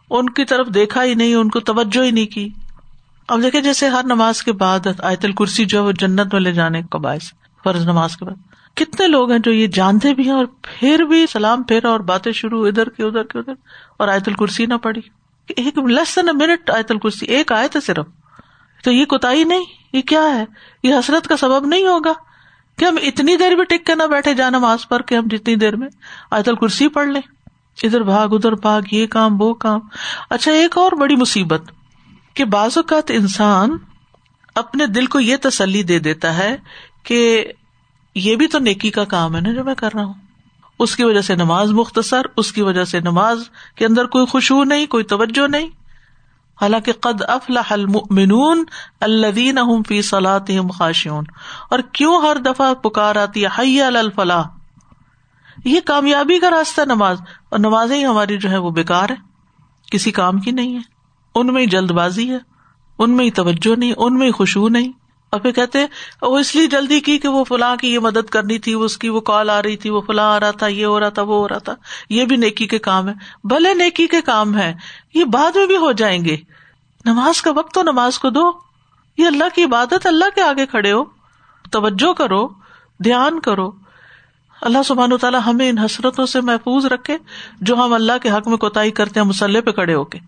[0.09, 2.49] ان کی طرف دیکھا ہی نہیں، ان کو توجہ ہی نہیں کی۔
[3.27, 6.51] اب دیکھیں جیسے ہر نماز کے بعد آیت الکرسی جو ہے وہ جنت میں لے
[6.51, 7.23] جانے کا باعث،
[7.63, 8.35] فرض نماز کے بعد۔
[8.75, 12.31] کتنے لوگ ہیں جو یہ جانتے بھی ہیں اور پھر بھی سلام پھیرا اور باتیں
[12.31, 13.53] شروع، ادھر کی ادھر کی ادھر،
[13.99, 15.01] اور آیت الکرسی نہ پڑی
[15.47, 18.05] ایک لیس دین اے منٹ آیت الکرسی، ایک آئے تھے صرف۔
[18.83, 19.63] تو یہ کوتا نہیں،
[19.93, 20.45] یہ کیا ہے؟
[20.83, 22.13] یہ حسرت کا سبب نہیں ہوگا۔
[22.79, 25.55] کہ ہم اتنی دیر بھی ٹک کے نہ بیٹھے جا نماز پر کہ ہم جتنی
[25.55, 25.87] دیر میں
[26.31, 27.21] آیت الکرسی پڑھ لیں۔
[27.83, 29.79] ادھر بھاگ ادھر بھاگ، یہ کام، وہ کام۔
[30.29, 31.61] اچھا ایک اور بڑی مصیبت
[32.33, 33.77] کہ بعض اوقات انسان
[34.55, 36.57] اپنے دل کو یہ تسلی دے دیتا ہے
[37.03, 37.51] کہ
[38.15, 40.13] یہ بھی تو نیکی کا کام ہے نا جو میں کر رہا ہوں۔
[40.79, 43.39] اس کی وجہ سے نماز مختصر، اس کی وجہ سے نماز
[43.75, 45.67] کے اندر کوئی خوشبو نہیں، کوئی توجہ نہیں۔
[46.61, 48.63] حالانکہ قد افلاح المؤمنون
[49.01, 51.23] الذین هم فی صلاتهم خاشعون۔
[51.69, 54.43] اور کیوں ہر دفعہ پکار آتی ہے حی علی الفلاح؟
[55.65, 57.21] یہ کامیابی کا راستہ نماز۔
[57.55, 59.15] اور نمازیں ہی ہماری جو ہے وہ بیکار ہے
[59.91, 60.79] کسی کام کی نہیں ہے۔
[61.35, 62.37] ان میں ہی جلد بازی ہے۔
[62.99, 64.91] ان میں ہی توجہ نہیں۔ ان میں ہی خوشبو نہیں۔
[65.29, 65.85] اور پھر کہتے
[66.21, 69.09] وہ اس لیے جلدی کی کہ وہ فلاں کی یہ مدد کرنی تھی، اس کی
[69.09, 71.35] وہ کال آ رہی تھی، وہ فلاں آ رہا تھا، یہ ہو رہا تھا، وہ
[71.35, 71.73] ہو رہا تھا۔
[72.09, 73.13] یہ بھی نیکی کے کام ہے۔
[73.43, 74.73] بھلے نیکی کے کام ہے
[75.13, 76.37] یہ بعد میں بھی ہو جائیں گے۔
[77.05, 78.51] نماز کا وقت تو نماز کو دو۔
[79.17, 81.03] یہ اللہ کی عبادت، اللہ کے آگے کھڑے ہو۔
[81.71, 82.47] توجہ کرو،
[83.03, 83.84] دھیان کرو۔
[84.61, 87.17] اللہ سبحان و تعالیٰ ہمیں ان حسرتوں سے محفوظ رکھے
[87.61, 90.19] جو ہم اللہ کے حق میں کوتا کرتے ہیں، مسلح پہ کھڑے ہو کے۔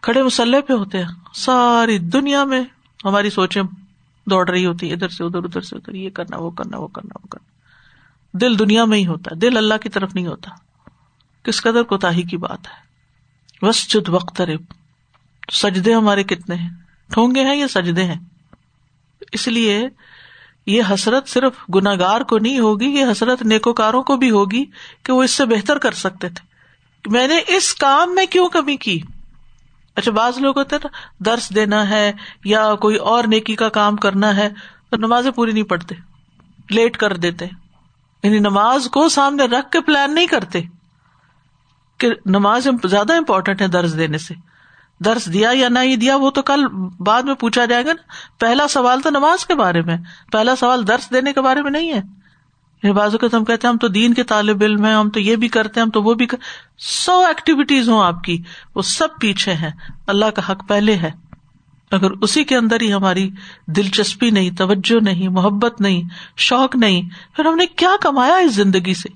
[0.00, 2.60] کھڑے مسلح پہ ہوتے ہیں۔ ساری دنیا میں
[3.04, 3.62] ہماری سوچیں
[4.26, 7.18] دوڑ رہی ہوتی ادھر سے ادھر ادھر سے ادھر، یہ کرنا، وہ کرنا وہ کرنا
[7.22, 7.50] وہ کرنا۔
[8.38, 10.50] دل دنیا میں ہی ہوتا ہے، دل اللہ کی طرف نہیں ہوتا۔
[11.42, 12.90] کس قدر کوتا کی بات ہے۔
[13.66, 14.42] بس جد وقت
[15.52, 16.70] سجدے ہمارے کتنے ہیں؟
[17.12, 18.16] ٹھونگے ہیں یا سجدے ہیں؟
[19.32, 19.88] اس لیے
[20.66, 24.64] یہ حسرت صرف گناگار کو نہیں ہوگی، یہ حسرت نیکوکاروں کو بھی ہوگی
[25.02, 26.50] کہ وہ اس سے بہتر کر سکتے تھے۔
[27.06, 29.00] میں نے اس کام میں کیوں کمی کی؟
[29.96, 32.12] اچھا بعض لوگ ہوتے نا، درس دینا ہے
[32.44, 34.48] یا کوئی اور نیکی کا کام کرنا ہے
[34.90, 35.94] تو نمازیں پوری نہیں پڑھتے،
[36.70, 37.46] لیٹ کر دیتے۔
[38.22, 40.60] یعنی نماز کو سامنے رکھ کے پلان نہیں کرتے
[41.98, 44.49] کہ نماز زیادہ امپورٹینٹ ہے درس دینے سے۔
[45.04, 46.66] درس دیا یا نہیں دیا وہ تو کل
[47.00, 48.02] بعد میں پوچھا جائے گا نا۔
[48.38, 49.96] پہلا سوال تو نماز کے بارے میں،
[50.32, 52.20] پہلا سوال درس دینے کے بارے میں نہیں ہے۔
[52.82, 55.20] یعنی بازو کے ہم کہتے ہیں ہم تو دین کے طالب علم ہیں، ہم تو
[55.20, 56.38] یہ بھی کرتے ہیں، ہم تو وہ بھی کر...
[56.78, 58.42] سو ایکٹیویٹیز ہوں آپ کی،
[58.74, 59.70] وہ سب پیچھے ہیں۔
[60.06, 61.10] اللہ کا حق پہلے ہے۔
[61.90, 63.30] اگر اسی کے اندر ہی ہماری
[63.66, 66.02] دلچسپی نہیں، توجہ نہیں، محبت نہیں،
[66.36, 67.02] شوق نہیں،
[67.36, 69.08] پھر ہم نے کیا کمایا اس زندگی سے؟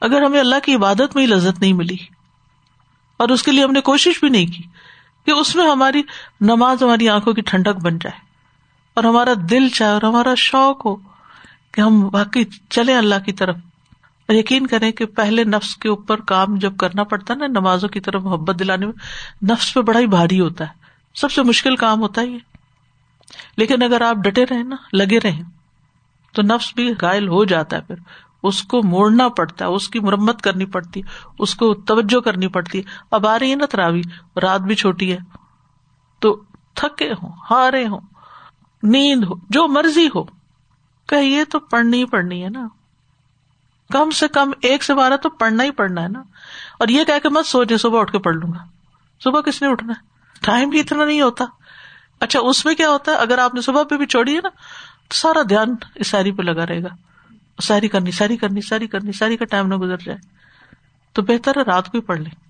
[0.00, 1.96] اگر ہمیں اللہ کی عبادت میں ہی لذت نہیں ملی
[3.16, 4.62] اور اس کے لیے ہم نے کوشش بھی نہیں کی
[5.26, 6.02] کہ اس میں ہماری
[6.40, 8.18] نماز ہماری آنکھوں کی ٹھنڈک بن جائے
[8.94, 10.96] اور ہمارا دل چاہے اور ہمارا شوق ہو
[11.72, 13.56] کہ ہم واقعی چلے اللہ کی طرف
[14.28, 17.88] اور یقین کریں کہ پہلے نفس کے اوپر کام جب کرنا پڑتا ہے نا، نمازوں
[17.88, 18.92] کی طرف محبت دلانے میں،
[19.50, 20.72] نفس پہ بڑا ہی بھاری ہوتا ہے۔
[21.14, 22.38] سب سے مشکل کام ہوتا ہے یہ۔
[23.56, 25.42] لیکن اگر آپ ڈٹے رہے نا، لگے رہے
[26.32, 27.94] تو نفس بھی گائل ہو جاتا ہے پھر۔
[28.42, 31.02] اس کو موڑنا پڑتا ہے اس کی مرمت کرنی پڑتی،
[31.38, 34.02] اس کو توجہ کرنی پڑتی۔ ہے اب آ رہی ہے نا تراوی،
[34.42, 35.18] رات بھی چھوٹی ہے۔
[36.18, 36.42] تو
[36.74, 38.00] تھکے ہوں، ہارے ہوں،
[38.82, 40.24] نیند ہو، جو مرضی ہو۔
[41.08, 42.68] کہ یہ تو پڑھنی ہی پڑھنی ہے نا۔
[43.92, 46.22] کم سے کم ایک سے بارہ تو پڑھنا ہی پڑھنا ہے نا۔
[46.78, 48.64] اور یہ کہہ کہ مت سوچے جی صبح اٹھ کے پڑھ لوں گا۔
[49.24, 50.06] صبح کس نے اٹھنا ہے؟
[50.40, 51.44] ٹائم بھی اتنا نہیں ہوتا۔
[52.20, 54.48] اچھا اس میں کیا ہوتا ہے؟ اگر آپ نے صبح پہ بھی چھوڑی ہے نا،
[55.08, 57.05] تو سارا دھیان اس ساری پہ لگا رہے گا۔
[57.62, 60.18] ساری کرنی ساری کرنی ساری کرنی، ساری کا ٹائم نہ گزر جائے۔
[61.12, 62.46] تو بہتر ہے رات کو ہی پڑھ لیں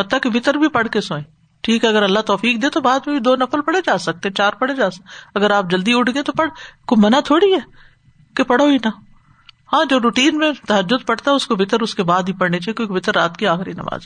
[0.00, 1.24] حتیٰ کہ وطر بھی پڑھ کے سوئیں۔
[1.60, 4.30] ٹھیک ہے، اگر اللہ توفیق دے تو بعد میں بھی دو نفل پڑھے جا سکتے،
[4.30, 5.04] چار پڑھے جا سکتے۔
[5.34, 6.50] اگر آپ جلدی اٹھ گئے تو پڑھ۔
[6.86, 7.58] کو منع تھوڑی ہے
[8.36, 8.88] کہ پڑھو ہی نہ۔
[9.72, 12.58] ہاں جو روٹین میں تحجد پڑھتا ہے، اس کو بطر اس کے بعد ہی پڑھنے
[12.58, 14.00] چاہیے، کیونکہ بطر رات کی آخری نماز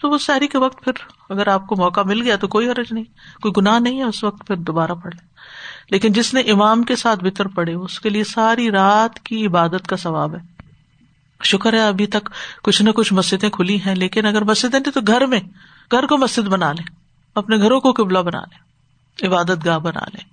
[0.00, 0.92] تو وہ ساری کے وقت پھر
[1.28, 3.04] اگر آپ کو موقع مل گیا تو کوئی حرج نہیں،
[3.42, 5.28] کوئی گناہ نہیں ہے، اس وقت پھر دوبارہ پڑھ لیں۔
[5.92, 9.86] لیکن جس نے امام کے ساتھ بطر پڑھے اس کے لیے ساری رات کی عبادت
[9.86, 10.40] کا ثواب ہے۔
[11.44, 12.28] شکر ہے ابھی تک
[12.62, 15.40] کچھ نہ کچھ مسجدیں کھلی ہیں، لیکن اگر مسجدیں تو گھر میں،
[15.90, 16.86] گھر کو مسجد بنا لیں،
[17.34, 20.24] اپنے گھروں کو قبلہ بنا لیں، عبادت گاہ بنا لیں،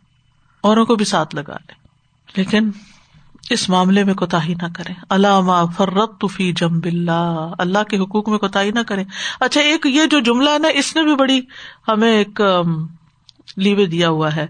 [0.62, 1.78] اوروں کو بھی ساتھ لگا لیں۔
[2.36, 2.70] لیکن
[3.50, 8.38] اس معاملے میں کوتا نہ کرے اللہ فرت فی جم بلّہ اللہ کے حقوق میں
[8.38, 9.04] کوتا نہ کرے
[9.40, 11.42] اچھا ایک یہ جو جملہ ہے نا، اس نے بھی بڑی
[11.88, 12.42] ہمیں ایک
[13.58, 14.46] لیوے دیا ہوا ہے۔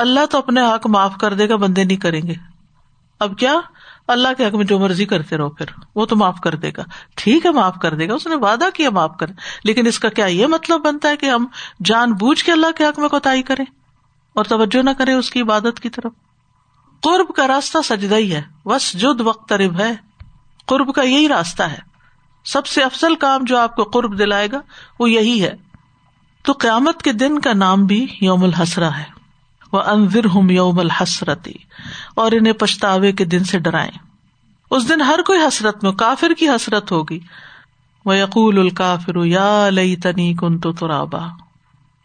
[0.00, 2.34] اللہ تو اپنے حق معاف کر دے گا، بندے نہیں کریں گے۔
[3.20, 3.54] اب کیا؟
[4.08, 6.84] اللہ کے حق میں جو مرضی کرتے رہو پھر، وہ تو معاف کر دے گا۔
[7.14, 9.26] ٹھیک ہے، معاف کر دے گا۔ اس نے وعدہ کیا معاف کر
[9.64, 11.46] لیکن اس کا کیا یہ مطلب بنتا ہے کہ ہم
[11.84, 13.64] جان بوجھ کے اللہ کے حق میں کوتا کریں
[14.34, 16.12] اور توجہ نہ کرے اس کی عبادت کی طرف۔
[17.02, 19.92] قرب کا راستہ سجدہ ہی ہے۔ بس جد وقت رب ہے۔
[20.66, 21.78] قرب کا یہی راستہ ہے۔
[22.44, 24.60] سب سے افسل کام جو آپ کو قرب دلائے گا،
[25.00, 25.56] وہ یہی ہے۔
[26.42, 29.19] تو قیامت کے دن کا نام بھی یوم الحسرا ہے۔
[29.72, 31.52] وہ انضر ہوں یوم الحسرتی
[32.16, 33.98] اور انہیں پچھتاوے کے دن سے ڈرائیں۔
[34.70, 37.20] اس دن ہر کوئی حسرت میں، کافر کی حسرت ہوگی۔
[38.04, 41.26] وہ یقول الکافر یا لئی تنی کن تو ترابا۔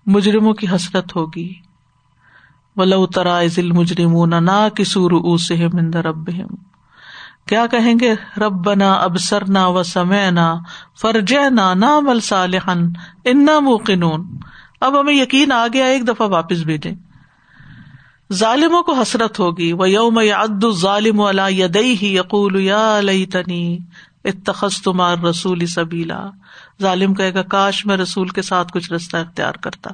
[0.05, 1.53] مجرموں کی حسرت ہوگی۔
[2.75, 6.29] ولو ترا ذل مجرم نہ کسور اوسے مندر اب
[7.47, 10.55] کیا کہیں گے؟ رب بنا اب سرنا و سمے نہ
[11.01, 11.35] فرج
[11.75, 12.89] نہ مل صالحن
[13.25, 14.37] انا موقنون۔
[14.81, 17.04] اب ہمیں یقین آ گیا، ایک دفعہ واپس بھیجے
[18.33, 23.77] ظالموں کو حسرت ہوگی۔ وہ یوم اد ظالم والا یدئی ہی یقول یا لئی تنی
[24.23, 26.25] اتخذ تمار رسول سبیلا
[26.81, 29.89] ظالم کہے گا، کاش میں رسول کے ساتھ کچھ رستہ اختیار کرتا۔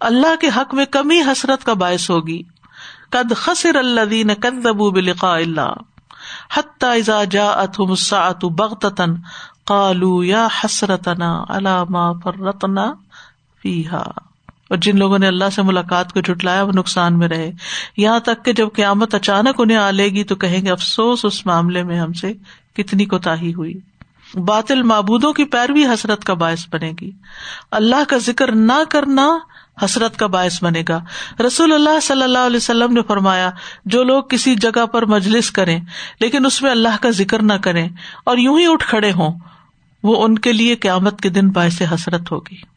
[0.00, 2.42] اللہ کے حق میں کمی حسرت کا باعث ہوگی۔
[3.10, 5.74] قد خسر اللہ دین کد ابو بلقا اللہ
[6.56, 9.14] حتیٰ جا اتم سات بغتن
[9.66, 12.92] کالو یا حسرتنا علامہ فرتنا
[13.62, 14.02] فیحا
[14.70, 17.50] اور جن لوگوں نے اللہ سے ملاقات کو جٹلایا وہ نقصان میں رہے۔
[17.96, 21.46] یہاں تک کہ جب قیامت اچانک انہیں آ لے گی تو کہیں گے، افسوس، اس
[21.46, 22.32] معاملے میں ہم سے
[22.76, 23.74] کتنی کوتا ہوئی۔
[24.34, 27.10] باطل معبودوں کی پیروی حسرت کا باعث بنے گی۔
[27.70, 29.38] اللہ کا ذکر نہ کرنا
[29.84, 31.00] حسرت کا باعث بنے گا۔
[31.46, 33.50] رسول اللہ صلی اللہ علیہ وسلم نے فرمایا،
[33.84, 35.80] جو لوگ کسی جگہ پر مجلس کریں،
[36.20, 37.88] لیکن اس میں اللہ کا ذکر نہ کریں
[38.24, 39.38] اور یوں ہی اٹھ کھڑے ہوں،
[40.02, 42.71] وہ ان کے لیے قیامت کے دن باعث حسرت ہوگی۔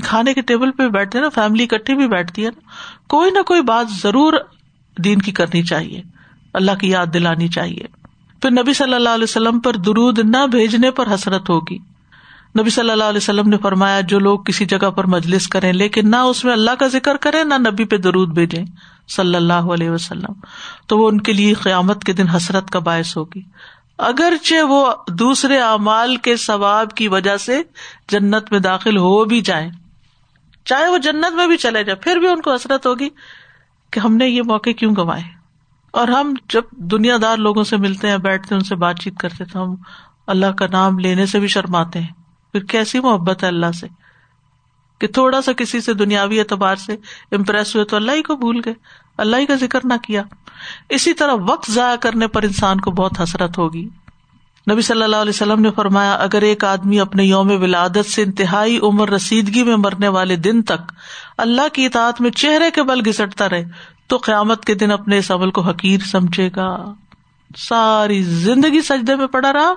[0.00, 2.60] کھانے کے ٹیبل پہ بیٹھتے نا، فیملی اکٹھی بھی بیٹھتی ہے نا۔
[3.08, 4.32] کوئی نہ کوئی بات ضرور
[4.98, 6.02] دین کی کرنی چاہیے،
[6.54, 7.84] اللہ کی یاد دلانی چاہیے۔
[8.42, 11.78] پھر نبی صلی اللہ علیہ وسلم پر درود نہ بھیجنے پر حسرت ہوگی۔
[12.60, 16.10] نبی صلی اللہ علیہ وسلم نے فرمایا، جو لوگ کسی جگہ پر مجلس کریں، لیکن
[16.10, 18.64] نہ اس میں اللہ کا ذکر کرے نہ نبی پہ درود بھیجے
[19.08, 20.32] صلی اللہ علیہ وسلم۔
[20.86, 23.40] تو وہ ان کے لیے قیامت کے دن حسرت کا باعث ہوگی۔
[23.98, 27.62] اگرچہ وہ دوسرے اعمال کے ثواب کی وجہ سے
[28.08, 29.70] جنت میں داخل ہو بھی جائیں
[30.64, 33.08] چاہے وہ جنت میں بھی چلے جائے، پھر بھی ان کو حسرت ہوگی
[33.90, 35.22] کہ ہم نے یہ موقع کیوں گوائے
[35.90, 39.18] اور ہم جب دنیا دار لوگوں سے ملتے ہیں، بیٹھتے ہیں، ان سے بات چیت
[39.18, 39.74] کرتے تو ہم
[40.26, 42.12] اللہ کا نام لینے سے بھی شرماتے ہیں۔
[42.52, 43.86] پھر کیسی محبت ہے اللہ سے
[45.00, 46.96] کہ تھوڑا سا کسی سے دنیاوی اعتبار سے
[47.32, 48.74] امپریس ہوئے تو اللہ ہی کو بھول گئے۔
[49.18, 50.22] اللہ ہی کا ذکر نہ کیا۔
[50.88, 53.88] اسی طرح وقت ضائع کرنے پر انسان کو بہت حسرت ہوگی۔
[54.70, 58.78] نبی صلی اللہ علیہ وسلم نے فرمایا، اگر ایک آدمی اپنے یوم ولادت سے انتہائی
[58.82, 60.92] عمر رسیدگی میں مرنے والے دن تک
[61.38, 63.64] اللہ کی اطاعت میں چہرے کے بل گھسٹتا رہے،
[64.06, 66.94] تو قیامت کے دن اپنے اس عمل کو حقیر سمجھے گا۔
[67.56, 69.72] ساری زندگی سجدے میں پڑا رہا،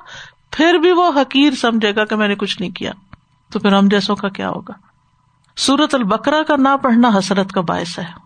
[0.51, 2.91] پھر بھی وہ حقیر سمجھے گا کہ میں نے کچھ نہیں کیا۔
[3.51, 4.73] تو پھر ہم جیسوں کا کیا ہوگا؟
[5.57, 8.24] سورت البکرا کا نہ پڑھنا حسرت کا باعث ہے۔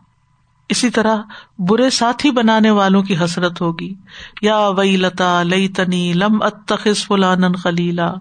[0.70, 1.18] اسی طرح
[1.58, 3.94] برے ساتھی بنانے والوں کی حسرت ہوگی۔
[4.42, 8.14] یا وئی لتا لئی تنی لم اتخذ فلان خلیلا۔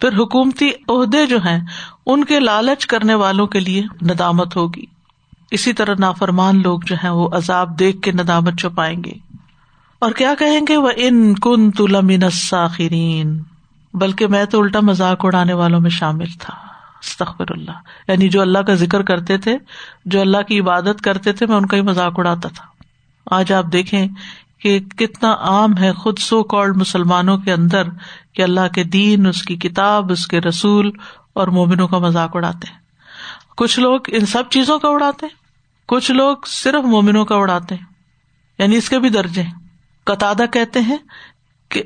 [0.00, 1.60] پھر حکومتی عہدے جو ہیں،
[2.06, 4.84] ان کے لالچ کرنے والوں کے لیے ندامت ہوگی۔
[5.50, 9.12] اسی طرح نافرمان لوگ جو ہیں، وہ عذاب دیکھ کے ندامت چھپائیں گے۔
[9.98, 13.42] اور کیا کہیں گے؟ وہ ان کن تلمین ساخرین
[13.94, 16.71] بلکہ میں تو الٹا مذاق اڑانے والوں میں شامل تھا۔
[17.02, 17.70] استخر اللہ۔
[18.08, 19.58] یعنی جو اللہ کا ذکر کرتے تھے،
[20.04, 22.64] جو اللہ کی عبادت کرتے تھے، میں ان کا ہی مذاق اڑاتا تھا۔
[23.26, 24.08] آج آپ دیکھیں
[24.60, 27.82] کہ کتنا عام ہے خود سو کالڈ مسلمانوں کے اندر
[28.32, 30.90] کہ اللہ کے دین، اس کی کتاب، اس کے رسول
[31.32, 32.78] اور مومنوں کا مذاق اڑاتے ہیں۔
[33.56, 35.36] کچھ لوگ ان سب چیزوں کا اڑاتے ہیں۔
[35.88, 37.84] کچھ لوگ صرف مومنوں کا اڑاتے ہیں۔
[38.58, 39.42] یعنی اس کے بھی درجے
[40.04, 40.98] قطع کہتے ہیں
[41.68, 41.82] کہ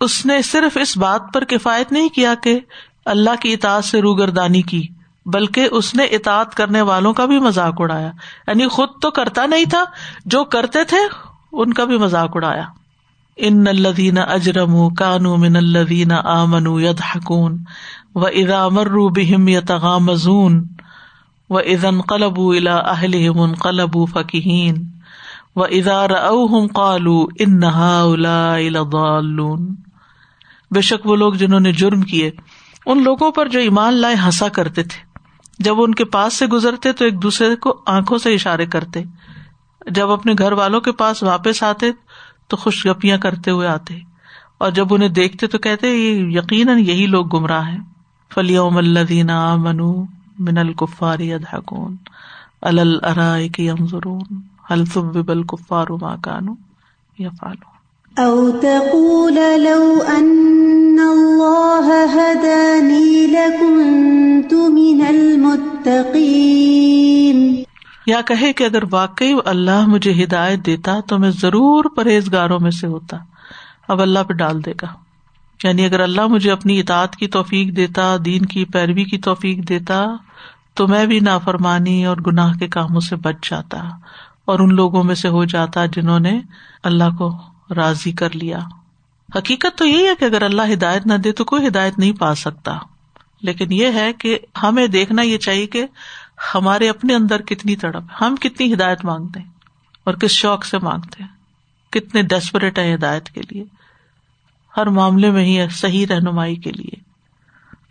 [0.00, 2.60] اس نے صرف اس بات پر کفایت نہیں کیا کہ
[3.04, 4.86] اللہ کی اطاعت سے روگردانی کی،
[5.26, 8.10] بلکہ اس نے اطاعت کرنے والوں کا بھی مذاق اڑایا۔
[8.48, 9.84] یعنی خود تو کرتا نہیں تھا،
[10.24, 11.08] جو کرتے تھے،
[11.52, 12.64] ان کا بھی مذاق اڑایا۔
[13.36, 17.58] ان الدین اجرم کانو من الدین آمن ید حکون
[18.14, 20.64] و ادا مرو بہم یتغامزون
[21.50, 24.74] و ادن قلب الا اہل قلب فکین
[25.56, 27.60] و ادار اوہم قالو ان
[30.70, 32.30] بے شک وہ لوگ جنہوں نے جرم کیے
[32.90, 35.18] ان لوگوں پر جو ایمان لائے ہنسا کرتے تھے۔
[35.58, 39.02] جب ان کے پاس سے گزرتے تو ایک دوسرے کو آنکھوں سے اشارے کرتے۔
[39.90, 41.86] جب اپنے گھر والوں کے پاس واپس آتے
[42.48, 43.98] تو خوش گپیاں کرتے ہوئے آتے۔
[44.58, 47.78] اور جب انہیں دیکھتے تو کہتے، یہ یقیناً یہی لوگ گمراہ ہیں۔
[48.34, 50.04] فلیوم اللہ منو
[50.38, 51.96] من الکفار ادحکون
[52.62, 56.54] الرائے کی امزرون حلف بل کفار ما کانو
[57.18, 57.79] یا فالو
[58.16, 67.62] او تقول لو ان اللہ هدانی لکنت من المتقین
[68.06, 72.86] یا کہے کہ اگر واقعی اللہ مجھے ہدایت دیتا تو میں ضرور پرہیزگاروں میں سے
[72.86, 73.16] ہوتا۔
[73.88, 74.86] اب اللہ پہ ڈال دے گا۔
[75.64, 80.04] یعنی اگر اللہ مجھے اپنی اطاعت کی توفیق دیتا، دین کی پیروی کی توفیق دیتا،
[80.74, 83.78] تو میں بھی نافرمانی اور گناہ کے کاموں سے بچ جاتا
[84.44, 86.40] اور ان لوگوں میں سے ہو جاتا جنہوں نے
[86.82, 88.58] اللہ کو راضی کر لیا۔
[89.36, 92.34] حقیقت تو یہی ہے کہ اگر اللہ ہدایت نہ دے تو کوئی ہدایت نہیں پا
[92.34, 92.78] سکتا۔
[93.42, 95.86] لیکن یہ ہے کہ ہمیں دیکھنا یہ چاہیے کہ
[96.54, 99.46] ہمارے اپنے اندر کتنی تڑپ ہم کتنی ہدایت مانگتے ہیں
[100.04, 101.30] اور کس شوق سے مانگتے ہیں۔
[101.92, 103.64] کتنے ڈیسپریٹ ہیں ہدایت کے لیے۔
[104.76, 107.10] ہر معاملے میں ہی صحیح رہنمائی کے لیے۔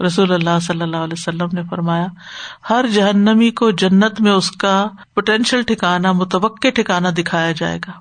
[0.04, 2.08] رسول اللہ صلی اللہ علیہ وسلم نے فرمایا،
[2.70, 7.92] ہر جہنمی کو جنت میں اس کا پوٹینشیل ٹھکانا متوقع ٹھکانا دکھایا جائے گا۔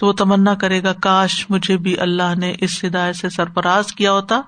[0.00, 4.12] تو وہ تمنا کرے گا، کاش مجھے بھی اللہ نے اس ہدایت سے سرفراز کیا
[4.12, 4.40] ہوتا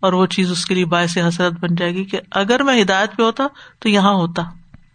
[0.00, 3.16] اور وہ چیز اس کے لیے باعث حسرت بن جائے گی کہ اگر میں ہدایت
[3.16, 3.46] پہ ہوتا
[3.78, 4.42] تو یہاں ہوتا۔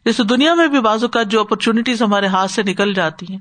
[0.06, 3.40] جیسے دنیا میں بھی بازو کا جو اپرچونیٹیز ہمارے ہاتھ سے نکل جاتی ہیں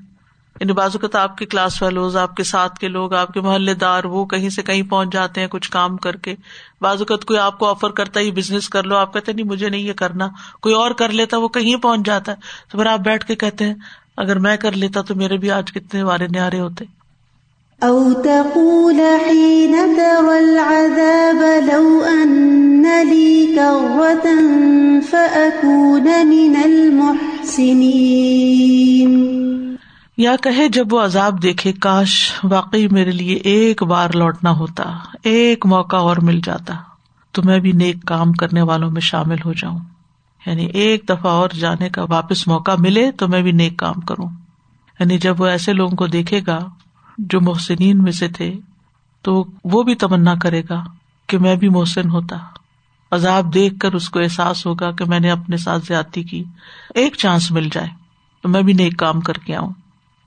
[0.59, 3.41] یعنی بازو کا تو آپ کے کلاس فیلوز آپ کے ساتھ کے لوگ، آپ کے
[3.41, 6.35] محلے دار وہ کہیں سے کہیں پہنچ جاتے ہیں کچھ کام کر کے۔
[6.81, 9.69] بازو کا کوئی آپ کو آفر کرتا ہے بزنس کر لو، آپ کہتے نہیں، مجھے
[9.69, 10.27] نہیں یہ کرنا،
[10.61, 12.37] کوئی اور کر لیتا، وہ کہیں پہنچ جاتا ہے۔
[12.71, 13.75] تو پھر آپ بیٹھ کے کہتے ہیں
[14.21, 16.85] اگر میں کر لیتا تو میرے بھی آج کتنے وارے نیارے ہوتے۔
[17.81, 24.27] او تقول حين ترى العذاب لو ان لي كرة
[25.09, 27.71] فأكون من المحسنين
[30.17, 34.83] یا کہے جب وہ عذاب دیکھے کاش واقعی میرے لیے ایک بار لوٹنا ہوتا
[35.23, 36.73] ایک موقع اور مل جاتا
[37.31, 39.79] تو میں بھی نیک کام کرنے والوں میں شامل ہو جاؤں۔
[40.45, 44.29] یعنی ایک دفعہ اور جانے کا واپس موقع ملے تو میں بھی نیک کام کروں۔
[44.99, 46.59] یعنی جب وہ ایسے لوگوں کو دیکھے گا
[47.17, 48.53] جو محسنین میں سے تھے،
[49.21, 50.83] تو وہ بھی تمنا کرے گا
[51.27, 52.37] کہ میں بھی محسن ہوتا۔
[53.11, 56.43] عذاب دیکھ کر اس کو احساس ہوگا کہ میں نے اپنے ساتھ زیادتی کی۔
[56.95, 57.87] ایک چانس مل جائے
[58.43, 59.71] تو میں بھی نیک کام کر کے آؤں۔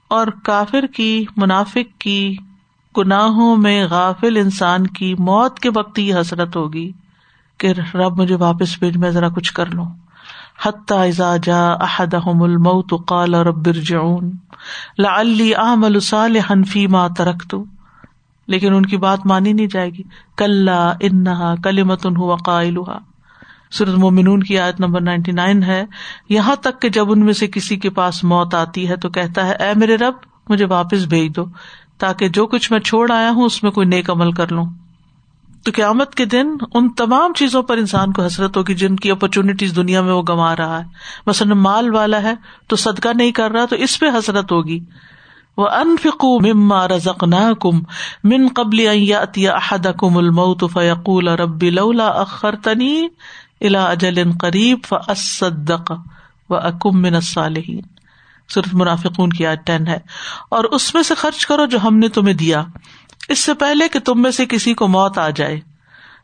[0.09, 2.37] اور کافر کی، منافق کی،
[2.96, 6.92] گناہوں میں غافل انسان کی موت کے وقت ہی حسرت ہوگی
[7.59, 9.87] کہ رب مجھے واپس بھیج، میں ذرا کچھ کر لوں۔
[10.59, 14.31] حتیٰ جا احدهم الموت قال رب ارجعون.
[14.99, 17.55] لعلی اعمل صالحا فیما ترکت
[18.49, 20.03] لیکن ان کی بات مانی نہیں جائے گی.
[20.37, 20.69] کل
[21.01, 22.99] انہا کلمت ہوا قائلها.
[23.71, 25.85] سورت مومنون کی آیت نمبر نائنٹی نائن ہے،
[26.29, 29.47] یہاں تک کہ جب ان میں سے کسی کے پاس موت آتی ہے تو کہتا
[29.47, 30.14] ہے، اے میرے رب،
[30.49, 31.45] مجھے واپس بھیج دو،
[31.99, 34.64] تاکہ جو کچھ میں چھوڑ آیا ہوں، اس میں کوئی نیک عمل کر لوں.
[35.64, 39.77] تو قیامت کے دن ان تمام چیزوں پر انسان کو حسرت ہوگی جن کی اپرچونیٹیز
[39.77, 40.85] دنیا میں وہ گنوا رہا ہے۔
[41.27, 42.35] مثلاً مال والا ہے
[42.66, 44.81] تو صدقہ نہیں کر رہا تو اس پہ حسرت ہوگی۔
[45.57, 47.79] وہ انفکو مما رزق نہ کم
[48.24, 48.87] من قبل
[49.46, 53.09] احد کم المعت فیقول ربی لولا اخر تنی
[53.61, 55.92] الا اجل قریب فصدق
[56.50, 57.81] و اکم من الصالحین
[58.48, 59.98] صرف منافقون کی آج ٹین ہے۔
[60.48, 62.64] اور اس میں سے خرچ کرو جو ہم نے تمہیں دیا۔
[63.29, 65.61] اس سے پہلے کہ تم میں سے کسی کو موت آ جائے۔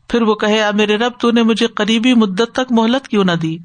[0.07, 3.57] پھر وہ کہے میرے رب، تو نے مجھے قریبی مدت تک مہلت کیوں نہ دی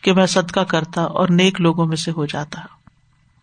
[0.00, 2.60] کہ میں صدقہ کرتا اور نیک لوگوں میں سے ہو جاتا؟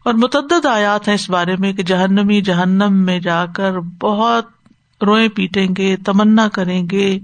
[0.03, 4.45] اور متعدد آیات ہیں اس بارے میں کہ جہنمی جہنم میں جا کر بہت
[5.03, 7.19] روئیں پیٹیں گے، تمنا کریں گے،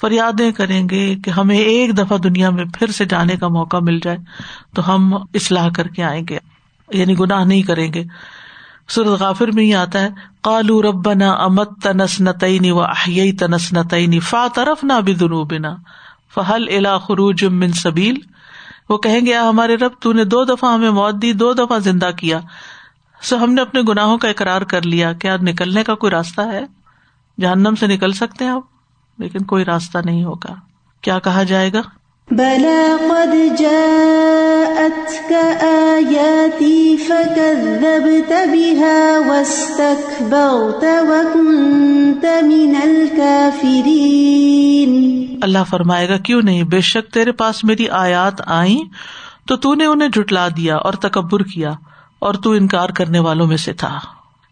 [0.00, 3.98] فریادیں کریں گے کہ ہمیں ایک دفعہ دنیا میں پھر سے جانے کا موقع مل
[4.02, 4.18] جائے
[4.74, 6.38] تو ہم اصلاح کر کے آئیں گے
[6.92, 8.04] یعنی گناہ نہیں کریں گے۔
[8.88, 10.08] سرد غافر میں ہی آتا ہے
[10.42, 15.76] کالو ربنا امت تنس نتعینی و احیئی تنس نتعینی فا طرف نہ بھی دنو بنا
[16.34, 18.14] فہل الا خروج من سبیل؟
[18.88, 22.10] وہ کہیں گے ہمارے رب، تو نے دو دفعہ ہمیں موت دی، دو دفعہ زندہ
[22.16, 22.40] کیا۔
[23.22, 26.64] سو ہم نے اپنے گناہوں کا اقرار کر لیا۔ کیا نکلنے کا کوئی راستہ ہے؟
[27.40, 28.62] جہنم سے نکل سکتے ہیں آپ،
[29.18, 30.54] لیکن کوئی راستہ نہیں ہوگا۔
[31.00, 31.80] کیا کہا جائے گا؟
[32.30, 43.70] بلا قد جاءتك آياتي فكذبت بها واستكبرت وكنت من الكافرين.
[45.42, 48.78] اللہ فرمائے گا، کیوں نہیں؟ بے شک تیرے پاس میری آیات آئی
[49.46, 51.72] تو تو نے انہیں جٹلا دیا اور تکبر کیا
[52.18, 53.98] اور تو انکار کرنے والوں میں سے تھا۔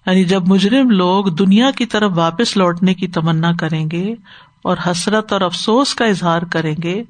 [0.06, 4.14] یعنی جب مجرم لوگ دنیا کی طرف واپس لوٹنے کی تمنا کریں گے
[4.62, 7.02] اور حسرت اور افسوس کا اظہار کریں گے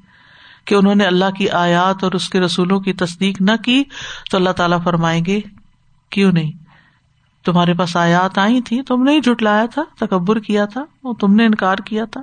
[0.65, 3.85] کہ انہوں نے اللہ کی آیات اور اس کے رسولوں کی تصدیق نہ کی
[4.31, 5.41] تو اللہ تعالیٰ فرمائیں گے،
[6.11, 6.53] کیوں نہیں؟
[7.45, 11.35] تمہارے پاس آیات آئی تھی تم نے ہی جٹلایا تھا، تکبر کیا تھا اور تم
[11.35, 12.21] نے انکار کیا تھا۔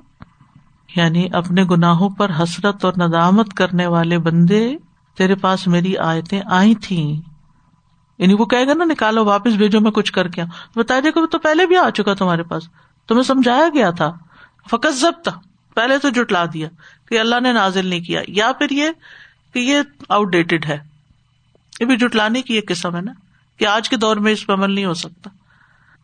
[0.96, 4.76] یعنی اپنے گناہوں پر حسرت اور ندامت کرنے والے بندے
[5.18, 7.22] تیرے پاس میری آیتیں آئی تھی
[8.18, 10.42] یعنی وہ کہے گا نا، نکالو، واپس بھیجو، میں کچھ کر کے
[10.76, 12.64] بتا دے کہ وہ تو پہلے بھی آ چکا تمہارے پاس۔
[13.08, 14.12] تمہیں سمجھایا گیا تھا۔
[14.70, 15.30] فقط ضبط
[15.76, 16.68] پہلے تو جٹلا دیا۔
[17.12, 18.90] کہ اللہ نے نازل نہیں کیا، یا پھر یہ
[19.54, 19.78] کہ یہ
[20.10, 20.78] آؤٹ ڈیٹڈ ہے۔
[21.80, 23.12] یہ بھی جٹلانے کی ایک قسم ہے نا،
[23.60, 25.30] کہ آج کے دور میں اس پہ عمل نہیں ہو سکتا۔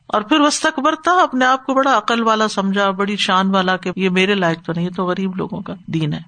[0.07, 3.77] اور پھر وسط اکبر تھا اپنے آپ کو بڑا عقل والا سمجھا، بڑی شان والا
[3.77, 6.19] کہ یہ میرے لائق تو نہیں تو غریب لوگوں کا دین ہے۔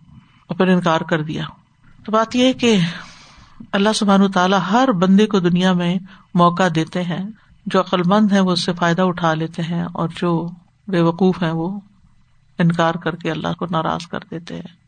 [0.48, 1.44] اور پھر انکار کر دیا۔
[2.06, 2.80] تو بات یہ ہے کہ
[3.72, 5.96] اللہ سبحان تعالیٰ ہر بندے کو دنیا میں
[6.34, 7.28] موقع دیتے ہیں،
[7.66, 10.50] جو عقل مند ہے وہ اس سے فائدہ اٹھا لیتے ہیں اور جو
[10.88, 11.80] بے وقوف ہیں وہ
[12.60, 14.80] انکار کر کے اللہ کو ناراض کر دیتے ہیں۔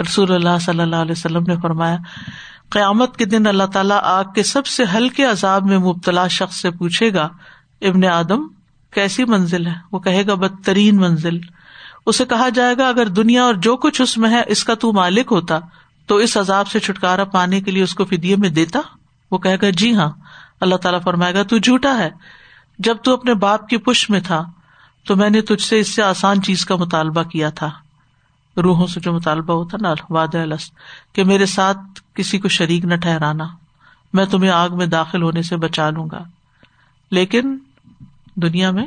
[0.00, 1.96] رسول اللہ صلی اللہ علیہ وسلم نے فرمایا،
[2.70, 6.70] قیامت کے دن اللہ تعالیٰ آگ کے سب سے ہلکے عذاب میں مبتلا شخص سے
[6.70, 7.28] پوچھے گا،
[7.82, 8.46] ابن آدم،
[8.90, 11.38] کیسی منزل ہے؟ وہ کہے گا، بدترین منزل۔
[12.06, 14.92] اسے کہا جائے گا، اگر دنیا اور جو کچھ اس میں ہے، اس کا تو
[14.92, 15.58] مالک ہوتا،
[16.06, 18.80] تو اس عذاب سے چھٹکارا پانے کے لیے اس کو فدیے میں دیتا؟
[19.30, 20.10] وہ کہے گا جی ہاں۔
[20.60, 22.10] اللہ تعالیٰ فرمائے گا، تو جھوٹا ہے۔
[22.78, 24.42] جب تو اپنے باپ کی پش میں تھا
[25.08, 27.70] تو میں نے تجھ سے اس سے آسان چیز کا مطالبہ کیا تھا۔
[28.56, 30.36] روحوں سے جو مطالبہ ہوتا نا واد
[31.12, 31.78] کہ میرے ساتھ
[32.14, 33.44] کسی کو شریک نہ ٹھہرانا،
[34.12, 36.22] میں تمہیں آگ میں داخل ہونے سے بچا لوں گا۔
[37.10, 37.58] لیکن
[38.34, 38.86] دنیا میں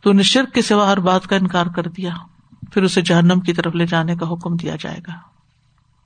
[0.00, 2.10] تو نے شرک کے سوا ہر بات کا انکار کر دیا،
[2.72, 5.12] پھر اسے جہنم کی طرف لے جانے کا حکم دیا جائے گا۔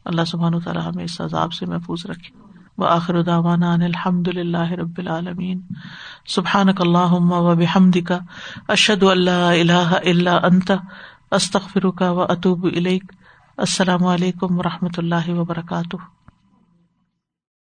[0.04, 4.98] اللہ سبحان تعالیٰ ہمیں اس عذاب سے محفوظ رکھے۔ وہ آخر داوانا الحمد للہ رب
[4.98, 5.60] العالمین.
[6.26, 8.18] سبحان اللہ و بحمد کا
[8.68, 10.72] اشد اللہ اللہ اللہ انت.
[11.30, 12.66] استخر کا و اطوب
[13.56, 16.21] السلام علیکم و رحمۃ اللہ وبرکاتہ.